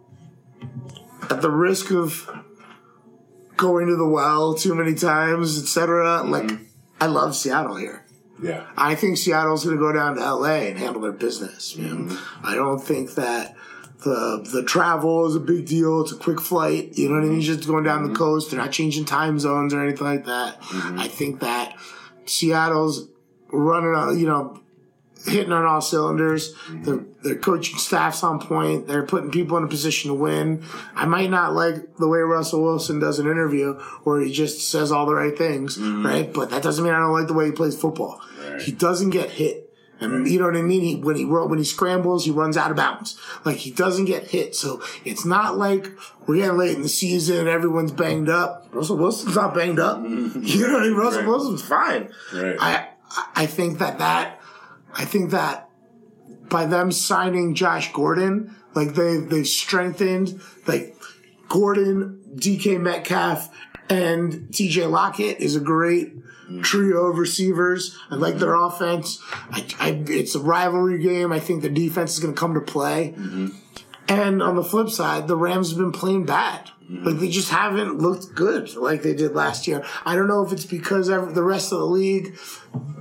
[1.29, 2.29] at the risk of
[3.57, 6.51] going to the well too many times, etc., like
[6.99, 8.02] I love Seattle here.
[8.43, 8.67] Yeah.
[8.77, 11.75] I think Seattle's going to go down to LA and handle their business.
[11.77, 12.09] Man.
[12.09, 12.45] Mm-hmm.
[12.45, 13.55] I don't think that
[14.03, 16.01] the the travel is a big deal.
[16.01, 16.97] It's a quick flight.
[16.97, 17.39] You know what I mean?
[17.39, 17.41] Mm-hmm.
[17.41, 18.17] Just going down the mm-hmm.
[18.17, 18.51] coast.
[18.51, 20.57] They're not changing time zones or anything like that.
[20.71, 21.75] I think that
[22.25, 23.07] Seattle's
[23.51, 24.59] running on, you know,
[25.25, 26.53] hitting on all cylinders.
[26.69, 28.87] Their their coaching staff's on point.
[28.87, 30.63] They're putting people in a position to win.
[30.95, 34.91] I might not like the way Russell Wilson does an interview where he just says
[34.91, 36.31] all the right things, right?
[36.31, 38.21] But that doesn't mean I don't like the way he plays football.
[38.61, 39.69] He doesn't get hit.
[39.99, 40.81] And you know what I mean?
[40.81, 43.17] He, when he when he scrambles, he runs out of bounds.
[43.45, 44.53] Like he doesn't get hit.
[44.55, 45.87] So it's not like
[46.27, 47.37] we're getting late in the season.
[47.39, 48.67] and Everyone's banged up.
[48.71, 49.99] Russell Wilson's not banged up.
[49.99, 50.41] Mm-hmm.
[50.43, 50.97] You know what I mean?
[50.97, 51.27] Russell Right.
[51.27, 52.09] Wilson's fine.
[52.33, 52.57] Right.
[52.59, 52.87] I I-
[53.35, 54.41] I think that that
[54.95, 55.69] I think that
[56.49, 60.95] by them signing Josh Gordon, like they they've strengthened like
[61.47, 63.49] Gordon, DK Metcalf,
[63.89, 66.13] and TJ Lockett is a great
[66.61, 67.97] trio of receivers.
[68.09, 69.19] I like their offense.
[69.51, 71.31] I, I, it's a rivalry game.
[71.31, 73.13] I think the defense is going to come to play.
[73.17, 73.47] Mm-hmm.
[74.07, 76.69] And on the flip side, the Rams have been playing bad.
[76.83, 77.05] Mm-hmm.
[77.05, 79.85] Like they just haven't looked good like they did last year.
[80.05, 82.37] I don't know if it's because the rest of the league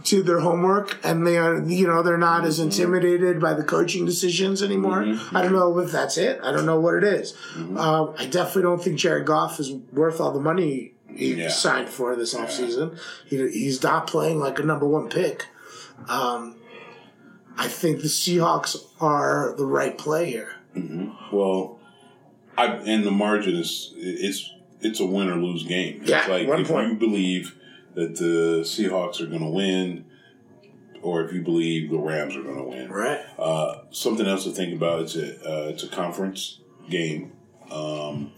[0.05, 2.68] did their homework and they are, you know, they're not as mm-hmm.
[2.68, 5.03] intimidated by the coaching decisions anymore.
[5.32, 6.40] I don't know if that's it.
[6.45, 7.36] I don't know what it is.
[7.57, 11.48] Um, I definitely don't think Jared Goff is worth all the money he Yeah.
[11.48, 12.98] signed for this offseason.
[13.26, 15.46] He, he's not playing like a number one pick.
[16.08, 16.56] Um,
[17.56, 20.54] I think the Seahawks are the right play here.
[21.32, 21.78] Well,
[22.56, 24.50] I and the margin is it's
[24.80, 26.02] it's a win or lose game.
[26.04, 26.88] Yeah, it's like one if point.
[26.88, 27.56] you believe
[27.94, 30.06] that the Seahawks are going to win,
[31.02, 32.90] or if you believe the Rams are going to win.
[32.90, 33.20] Right.
[33.38, 35.02] Uh, something else to think about.
[35.02, 37.32] It's a uh, it's a conference game.
[37.70, 38.32] Um,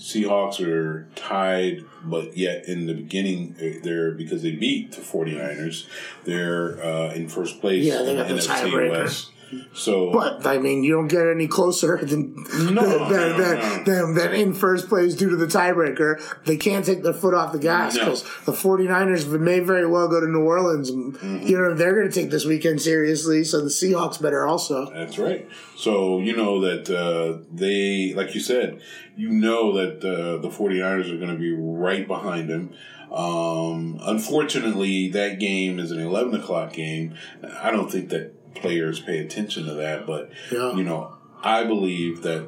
[0.00, 5.86] Seahawks are tied, but yet in the beginning, uh, they're because they beat the 49ers,
[6.24, 8.90] they're uh, in first place Yeah, they in the NFC tiebreaker.
[8.90, 9.30] West.
[9.72, 13.84] So, But I mean, you don't get any closer than No, than, no, than, no.
[13.84, 16.20] than, than in first place due to the tiebreaker.
[16.44, 20.20] They can't take their foot off the gas because the 49ers may very well go
[20.20, 20.90] to New Orleans.
[20.90, 21.46] Mm-hmm.
[21.46, 23.44] You know, they're going to take this weekend seriously.
[23.44, 24.90] So the Seahawks better also.
[24.90, 25.48] That's right.
[25.76, 28.80] So you know that uh, they, like you said,
[29.16, 32.72] you know that uh, the 49ers are going to be right behind them.
[33.12, 37.14] Um, unfortunately, that game is an 11 o'clock game.
[37.60, 40.74] I don't think that players pay attention to that, but Yeah.
[40.74, 42.44] you know, I believe that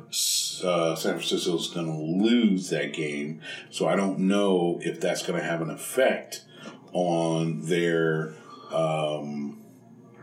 [0.65, 3.41] uh, San Francisco is going to lose that game.
[3.71, 6.45] So I don't know if that's going to have an effect
[6.93, 8.35] on their.
[8.71, 9.63] Um,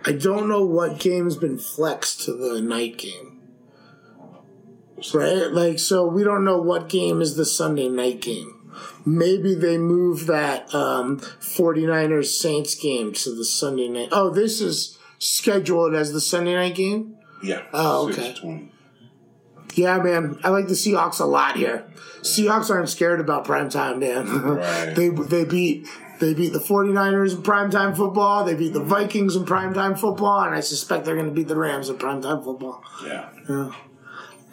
[0.05, 3.41] I don't know what game's been flexed to the night game.
[5.13, 5.51] Right?
[5.51, 8.55] Like, so we don't know what game is the Sunday night game.
[9.05, 14.09] Maybe they move that um, 49ers Saints game to the Sunday night.
[14.11, 17.15] Oh, this is scheduled as the Sunday night game?
[17.43, 17.63] yeah.
[17.74, 18.34] Oh, okay.
[18.34, 18.70] 6-20.
[19.76, 20.39] Yeah, man.
[20.43, 21.86] I like the Seahawks a lot here.
[22.22, 24.28] Seahawks aren't scared about primetime, Dan.
[24.28, 24.93] Right.
[24.95, 25.88] they they beat
[26.20, 28.43] they beat the 49ers in primetime football.
[28.43, 31.55] They beat the Vikings in primetime football, and I suspect they're going to beat the
[31.55, 32.84] Rams in primetime football.
[33.05, 33.30] Yeah.
[33.47, 33.72] Yeah.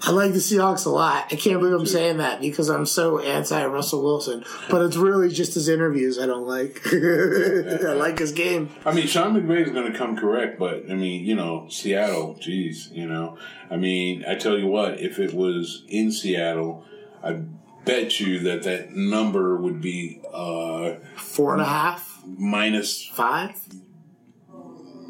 [0.03, 1.27] I like the Seahawks a lot.
[1.33, 5.31] I can't believe I'm saying that because I'm so anti Russell Wilson, but it's really
[5.31, 6.83] just his interviews I don't like.
[6.93, 8.71] I like his game.
[8.85, 12.35] I mean, Sean McVay is going to come correct, but I mean, you know, Seattle,
[12.35, 13.39] geez, you know,
[13.71, 16.85] I mean, I tell you what, if it was in Seattle,
[17.23, 17.41] I
[17.85, 23.59] bet you that that number would be uh, Four and a half, minus, five.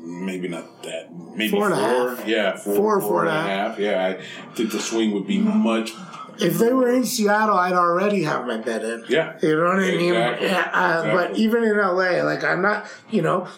[0.07, 2.29] Maybe not that, maybe Four four, and a half.
[2.29, 3.79] yeah, four, Four, four four and and a half.
[3.79, 5.93] Yeah, I think the swing would be much.
[6.39, 9.05] If they were in Seattle, I'd already have my bet in.
[9.09, 9.39] Yeah.
[9.43, 10.13] You know what I mean?
[10.15, 10.47] Exactly.
[10.49, 13.49] Yeah, uh, But even in LA, like I'm not, you know,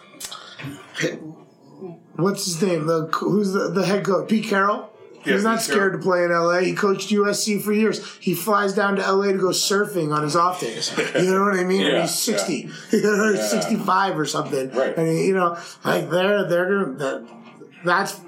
[2.17, 2.87] what's his name?
[2.87, 4.29] The who's the, the head coach?
[4.29, 4.91] Pete Carroll.
[5.29, 6.59] Yeah, He's not scared to play in LA.
[6.61, 8.17] He coached USC for years.
[8.19, 10.91] He flies down to LA to go surfing on his off days.
[11.15, 11.81] You know what I mean?
[11.87, 13.47] Yeah, he's sixty, you know, he's Yeah.
[13.49, 14.71] sixty-five or something.
[14.71, 14.97] Right.
[14.97, 17.29] And he, you know, like they're they're that,
[17.85, 18.21] that's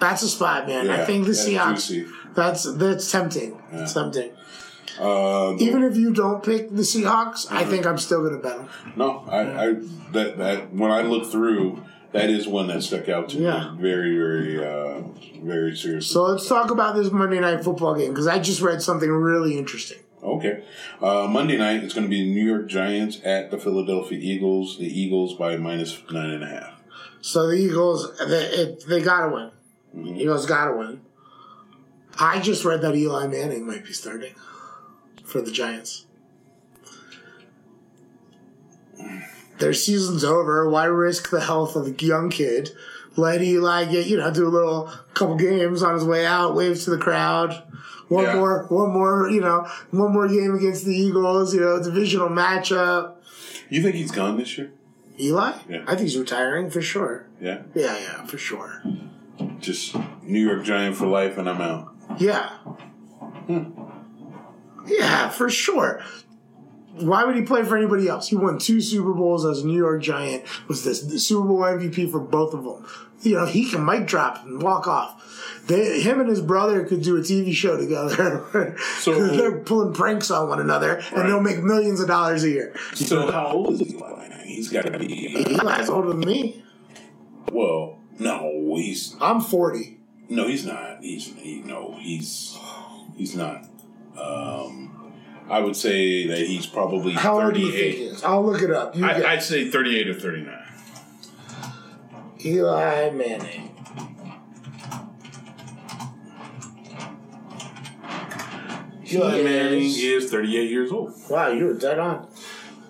[0.00, 0.90] that's a spot, man.
[0.90, 2.08] I think the Seahawks.
[2.34, 3.60] That's that's tempting.
[3.72, 4.30] It's tempting.
[5.00, 7.70] Uh, Even if you don't pick the Seahawks, I Mm-hmm.
[7.70, 8.68] think I'm still going to bet them.
[8.96, 9.72] no, I, I
[10.12, 11.82] that that when I look through,
[12.12, 13.72] that is one that stuck out to Yeah.
[13.72, 15.02] me very, very, uh,
[15.42, 16.12] very seriously.
[16.12, 19.58] So let's talk about this Monday night football game because I just read something really
[19.58, 19.98] interesting.
[20.22, 20.64] Okay.
[21.00, 24.78] Uh, Monday night, it's going to be the New York Giants at the Philadelphia Eagles.
[24.78, 26.82] The Eagles by minus nine and a half.
[27.20, 29.50] So the Eagles, they, it, they got to win.
[29.96, 30.20] Mm-hmm.
[30.20, 31.00] Eagles got to win.
[32.18, 34.34] I just read that Eli Manning might be starting
[35.22, 36.06] for the Giants.
[39.58, 40.68] Their season's over.
[40.68, 42.70] Why risk the health of a young kid?
[43.16, 46.84] Let Eli get, you know, do a little couple games on his way out, waves
[46.84, 47.62] to the crowd.
[48.08, 48.36] One Yeah.
[48.36, 53.14] more, one more, you know, one more game against the Eagles, you know, divisional matchup.
[53.68, 54.70] You think he's gone this year?
[55.20, 55.52] Eli?
[55.68, 55.82] Yeah.
[55.82, 57.26] I think he's retiring for sure.
[57.40, 57.62] Yeah.
[57.74, 58.82] Yeah, yeah, for sure.
[59.58, 61.92] Just New York Giant for life, and I'm out.
[62.18, 62.48] Yeah.
[63.46, 63.64] Hmm.
[64.86, 66.00] Yeah, for sure.
[67.00, 68.28] Why would he play for anybody else?
[68.28, 70.44] He won two Super Bowls as a New York Giant.
[70.68, 72.86] Was this the Super Bowl MVP for both of them?
[73.22, 75.24] You know, he can mic drop and walk off.
[75.66, 78.76] They, him and his brother could do a TV show together.
[79.00, 81.12] So- they're pulling pranks on one another, Right.
[81.12, 82.74] and they'll make millions of dollars a year.
[82.94, 84.28] So how old is Eli?
[84.44, 85.44] He's got to be.
[85.54, 86.62] Eli's older than me.
[87.52, 89.98] Well, no, he's I'm 40.
[90.30, 90.98] no, he's not.
[91.02, 92.56] He's he, no, he's
[93.16, 93.64] he's not.
[94.18, 94.87] Um,
[95.48, 98.12] I would say that he's probably How old do you think he 38.
[98.12, 98.24] is?
[98.24, 98.94] I'll look it up.
[98.96, 100.54] You I, get- I'd say 38 or 39.
[102.44, 103.70] Eli Manning.
[109.10, 111.12] Eli He Manning is- is 38 years old.
[111.30, 112.26] Wow, you were dead on.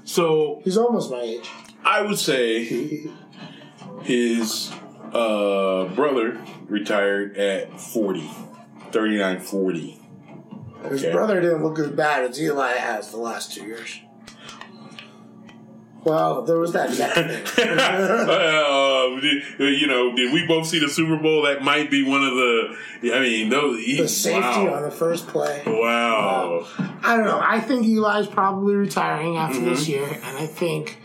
[0.05, 1.49] So He's almost my age.
[1.85, 2.65] I would say
[4.03, 4.71] his
[5.13, 8.29] uh, brother retired at 40,
[8.91, 9.98] 39 40.
[10.91, 14.01] His brother didn't look as bad as Eli has the last two years.
[16.05, 16.95] Well, there was that uh,
[19.21, 19.43] did-
[19.81, 21.43] you know, did we both see the Super Bowl?
[21.43, 22.77] That might be one of the.
[23.15, 24.75] I mean, those the safety wow.
[24.75, 25.63] on the first play.
[25.67, 26.67] Wow.
[27.03, 27.41] I don't know.
[27.43, 29.91] I think Eli's probably retiring after this Mm-hmm.
[29.91, 30.99] year, and I think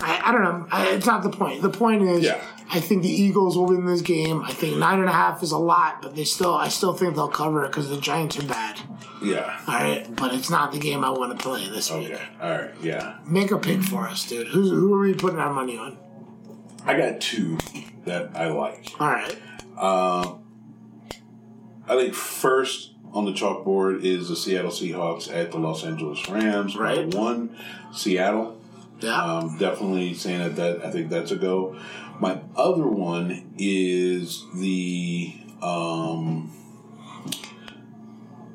[0.00, 0.66] I, I don't know.
[0.70, 1.62] I, it's not the point.
[1.62, 2.40] The point is, Yeah.
[2.70, 4.42] I think the Eagles will win this game.
[4.42, 7.14] I think nine and a half is a lot, but they still, I still think
[7.14, 8.80] they'll cover it because the Giants are bad.
[9.22, 9.60] Yeah.
[9.68, 12.10] All right, but it's not the game I want to play this week.
[12.10, 12.22] Okay.
[12.40, 12.70] All right.
[12.82, 13.18] Yeah.
[13.26, 14.48] Make a pick for us, dude.
[14.48, 15.98] Who's, who are we putting our money on?
[16.84, 17.58] I got two
[18.04, 18.92] that I like.
[18.98, 19.38] All right.
[21.86, 26.76] I think first on the chalkboard is the Seattle Seahawks at the Los Angeles Rams.
[26.76, 27.14] Right.
[27.14, 27.56] One,
[27.92, 28.60] Seattle.
[29.00, 29.22] Yeah.
[29.22, 31.76] Um, definitely saying that, that I think that's a go.
[32.20, 36.52] My other one is the um,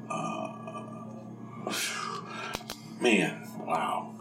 [0.10, 0.54] uh,
[3.02, 3.48] man.
[3.60, 4.16] Wow.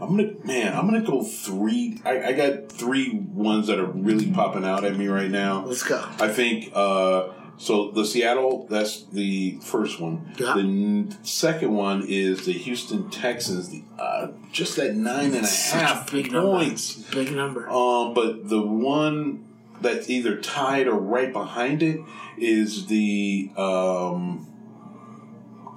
[0.00, 0.74] I'm gonna man.
[0.74, 2.00] I'm gonna go three.
[2.06, 5.64] I, I got three ones that are really popping out at me right now.
[5.66, 6.02] Let's go.
[6.18, 7.28] I think uh,
[7.60, 7.90] so.
[7.90, 10.32] The Seattle, that's the first one.
[10.38, 10.54] Yeah.
[10.54, 13.68] The n- second one is the Houston Texans.
[13.68, 16.58] The uh, just that nine and a half big number.
[16.58, 16.94] points.
[17.10, 17.68] Big number.
[17.70, 19.46] Um, but the one
[19.80, 22.00] that's either tied or right behind it
[22.36, 24.46] is the um,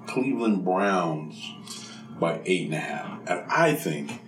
[0.08, 1.54] Cleveland Browns
[2.20, 3.20] by eight and a half.
[3.28, 4.20] And I think,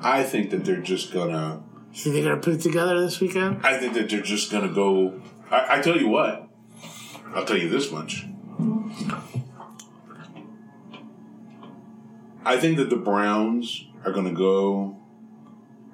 [0.00, 1.62] I think that they're just gonna.
[1.92, 3.64] You think they're gonna put it together this weekend?
[3.64, 5.20] I think that they're just gonna go.
[5.50, 6.45] I, I tell you what.
[7.34, 8.26] I'll tell you this much.
[12.44, 14.96] I think that the Browns are gonna go.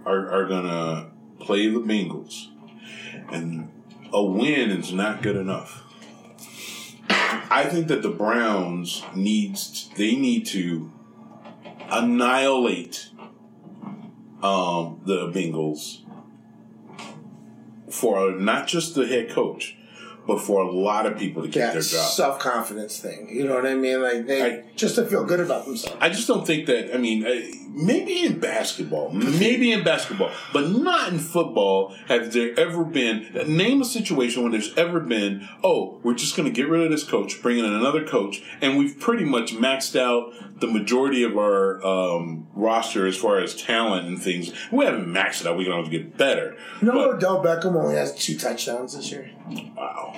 [0.05, 2.49] Are are gonna play the Bengals,
[3.31, 3.71] and
[4.13, 5.85] a win is not good enough.
[7.09, 10.91] I think that the Browns needs they need to
[11.91, 13.11] annihilate
[14.43, 16.01] um, the Bengals
[17.91, 19.77] for not just the head coach,
[20.27, 22.11] but for a lot of people to keep Yeah, their job.
[22.11, 23.29] self confidence thing.
[23.31, 24.03] You know what I mean?
[24.03, 25.97] Like they I- just to feel good about themselves.
[26.01, 26.95] I just don't think that.
[26.95, 27.31] I mean, uh,
[27.75, 31.95] maybe in basketball, maybe in basketball, but not in football.
[32.07, 35.49] Has there ever been name a situation when there's ever been?
[35.65, 38.79] Oh, we're just going to get rid of this coach, bring in another coach, and
[38.79, 44.07] we've pretty much maxed out the majority of our um, roster as far as talent
[44.07, 44.53] and things.
[44.71, 45.57] We haven't maxed it out.
[45.59, 46.57] We can always get better.
[46.81, 49.31] You know, But- Odell Beckham only has two touchdowns this year.
[49.77, 50.17] Wow.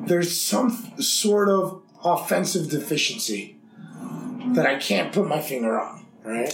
[0.00, 3.58] There's some sort of offensive deficiency
[4.54, 6.04] that I can't put my finger on.
[6.24, 6.52] Right?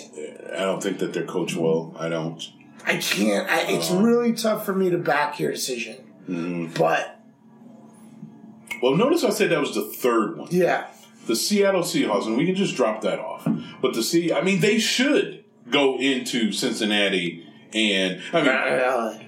[0.57, 1.95] I don't think that their coach will.
[1.99, 2.43] I don't.
[2.87, 3.49] I can't.
[3.49, 5.97] I, it's really tough for me to back your decision.
[6.77, 7.21] But
[8.83, 10.49] Well, notice I said that was the third one.
[10.51, 10.87] yeah,
[11.27, 13.47] the Seattle Seahawks, and we can just drop that off.
[13.83, 19.19] But the sea, I mean, they should go into Cincinnati, and I mean, uh,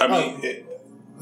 [0.00, 0.61] I mean, Oh.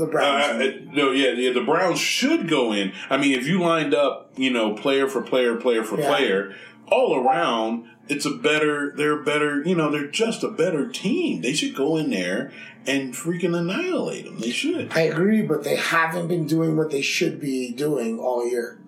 [0.01, 0.61] The uh, Browns.
[0.63, 2.93] it- no, yeah, yeah, the Browns should go in.
[3.09, 6.09] I mean, if you lined up, you know, player for player, player for Yeah.
[6.09, 6.55] player,
[6.91, 8.93] all around, it's a better.
[8.97, 9.63] They're a better.
[9.65, 11.43] You know, they're just a better team.
[11.43, 12.51] They should go in there
[12.87, 14.41] and freaking annihilate them.
[14.41, 14.91] They should.
[14.93, 18.79] I agree, but they haven't been doing what they should be doing all year.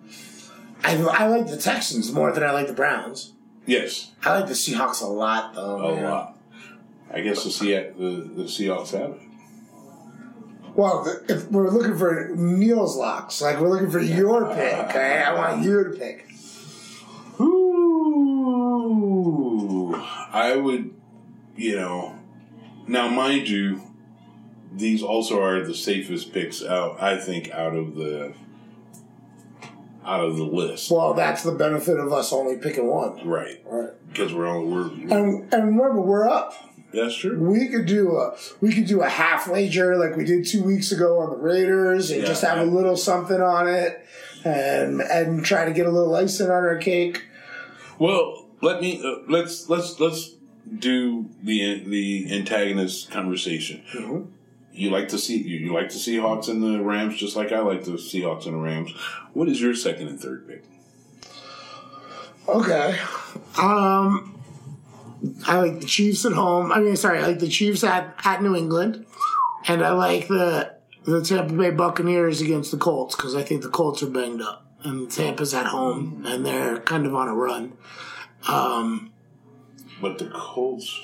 [0.83, 3.35] I, I like the Texans more than I like the Browns.
[3.67, 5.77] Yes, I like the Seahawks a lot, though.
[5.79, 6.05] a man.
[6.05, 6.39] lot.
[7.15, 9.21] I guess the Seahawks, the, the Seahawks have it.
[10.75, 15.23] Well, if we're looking for Neil's locks, like we're looking for your pick, okay?
[15.23, 16.29] I want you to pick.
[18.63, 20.95] Ooh, I would,
[21.57, 22.19] you know.
[22.87, 23.81] Now, mind you,
[24.73, 27.03] these also are the safest picks out.
[27.03, 28.33] I think out of the
[30.05, 33.25] out of the list, Well, that's the benefit of us only picking one.
[33.29, 33.63] right?
[33.65, 33.91] Right.
[34.09, 34.69] Because we're on.
[34.71, 36.55] We're And, and remember, we're up.
[36.93, 37.39] That's true.
[37.39, 40.93] We could do a we could do a half wager like we did two weeks
[40.93, 42.27] ago on the Raiders and Yeah.
[42.29, 44.05] just have a little something on it
[44.45, 47.25] and and try to get a little icing on our cake.
[47.99, 50.31] Well, let me uh, let's let's let's
[50.79, 53.83] do the the antagonist conversation.
[54.75, 57.59] You like to see you, you like the Seahawks and the Rams just like I
[57.61, 58.93] like the Seahawks and the Rams.
[59.35, 60.65] What is your second and third pick?
[62.49, 62.99] Okay.
[63.59, 64.42] Um
[65.47, 66.73] I like the Chiefs at home.
[66.73, 69.07] I mean sorry, I like the Chiefs at, at New England.
[69.67, 73.69] And I like the the Tampa Bay Buccaneers against the Colts because I think the
[73.69, 74.67] Colts are banged up.
[74.85, 77.73] And the Tampa's at home and they're kind of on a run.
[78.49, 79.13] Um,
[80.01, 81.01] But the Colts.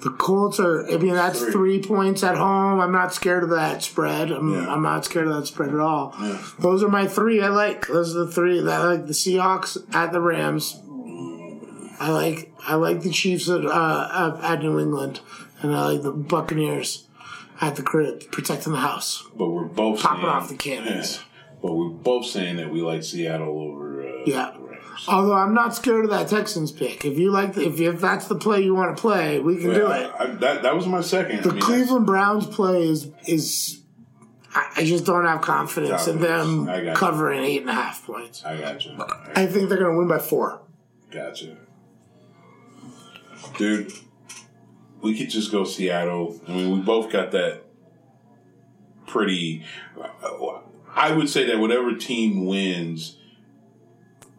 [0.00, 0.84] The Colts are.
[0.90, 1.52] I mean, that's Three.
[1.52, 2.80] three, points at home.
[2.80, 4.32] I'm not scared of that spread.
[4.32, 4.68] I'm, Yeah.
[4.72, 6.12] I'm not scared of that spread at all.
[6.20, 6.42] Yeah.
[6.58, 7.40] Those are my three.
[7.40, 7.86] I like.
[7.86, 9.06] Those are the three that I like.
[9.06, 10.82] The Seahawks at the Rams.
[12.02, 15.20] I like I like the Chiefs at, uh, at New England,
[15.60, 17.06] and I like the Buccaneers
[17.60, 19.24] at the crib protecting the house.
[19.36, 21.16] But we're both Popping saying, off the cannons.
[21.18, 21.52] Yeah.
[21.62, 24.02] But we're both saying that we like Seattle over.
[24.02, 24.50] Uh, Yeah.
[24.52, 25.04] the Rams.
[25.06, 27.04] Although I'm not scared of that Texans pick.
[27.04, 29.72] If you like, the, if if that's the play you want to play, we can
[29.72, 30.10] do it.
[30.18, 31.44] I, that that was my second.
[31.44, 33.78] The I mean, Cleveland Browns play is is.
[34.54, 36.92] I just don't have confidence in them got you.
[36.94, 38.44] covering eight and a half points.
[38.44, 38.92] I got you.
[39.34, 40.60] I think they're going to win by four.
[41.10, 41.56] Gotcha.
[43.58, 43.92] Dude,
[45.02, 46.40] we could just go Seattle.
[46.48, 47.62] I mean, we both got that
[49.06, 49.64] pretty.
[50.94, 53.16] I would say that whatever team wins,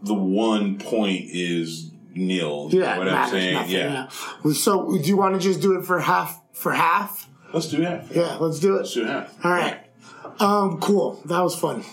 [0.01, 2.70] the one point is nil.
[2.72, 3.54] You know Yeah, what I'm saying?
[3.54, 4.10] nothing, yeah.
[4.45, 4.54] yeah.
[4.54, 6.39] So, do you want to just do it for half?
[6.54, 7.28] For half?
[7.54, 8.06] Let's do that.
[8.16, 9.01] Yeah, let's do Let's it.
[9.01, 9.32] do that.
[9.43, 9.80] All right.
[10.39, 11.22] Um, cool.
[11.26, 11.84] That was fun.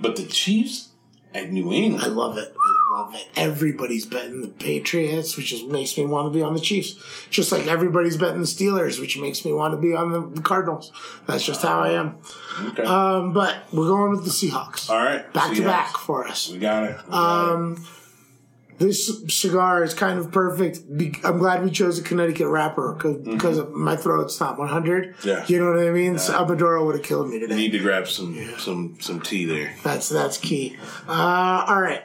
[0.00, 0.90] But the Chiefs
[1.34, 2.04] at New England.
[2.04, 2.54] I love it.
[2.92, 3.26] Love it.
[3.36, 6.94] Everybody's betting the Patriots, which just makes me want to be on the Chiefs.
[7.30, 10.92] Just like everybody's betting the Steelers, which makes me want to be on the Cardinals.
[11.26, 12.18] That's just how I am.
[12.66, 12.82] Okay.
[12.82, 14.90] Um, but we're going with the Seahawks.
[14.90, 15.30] All right.
[15.32, 16.50] Back to back for us.
[16.50, 16.96] We got it.
[17.06, 18.78] We got Um, it.
[18.78, 20.80] This cigar is kind of perfect.
[21.24, 25.14] I'm glad we chose a Connecticut wrapper because my throat's not 100.
[25.16, 25.28] Mm-hmm.
[25.28, 25.44] Yeah.
[25.46, 26.18] You know what I mean?
[26.18, 27.54] So a Maduro would have killed me today.
[27.54, 29.72] Need to grab some some some tea there.
[29.84, 30.76] That's that's key.
[31.08, 32.02] Uh, all right.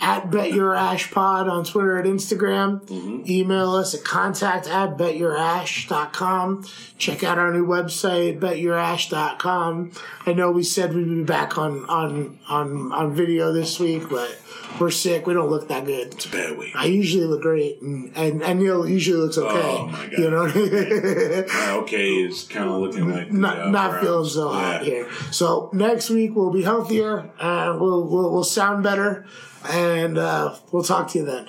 [0.00, 2.88] At Bet Your Ash Pod on Twitter and Instagram.
[3.28, 6.64] Email us at contact at betyourash.com.
[6.98, 9.92] Check out our new website, betyourash.com.
[10.26, 14.38] I know we said we'd be back on, on, on, on video this week, but
[14.78, 15.26] we're sick.
[15.26, 16.14] We don't look that good.
[16.14, 16.74] It's a bad week.
[16.74, 19.50] I usually look great, and, and, and Neil usually looks okay.
[19.54, 20.12] Oh, my God.
[20.18, 20.46] You know,
[21.48, 25.08] My okay is kind of looking like the, not uh, not feeling so hot here.
[25.30, 29.26] So next week we'll be healthier and we'll we'll, we'll sound better,
[29.68, 31.48] and uh, we'll talk to you then.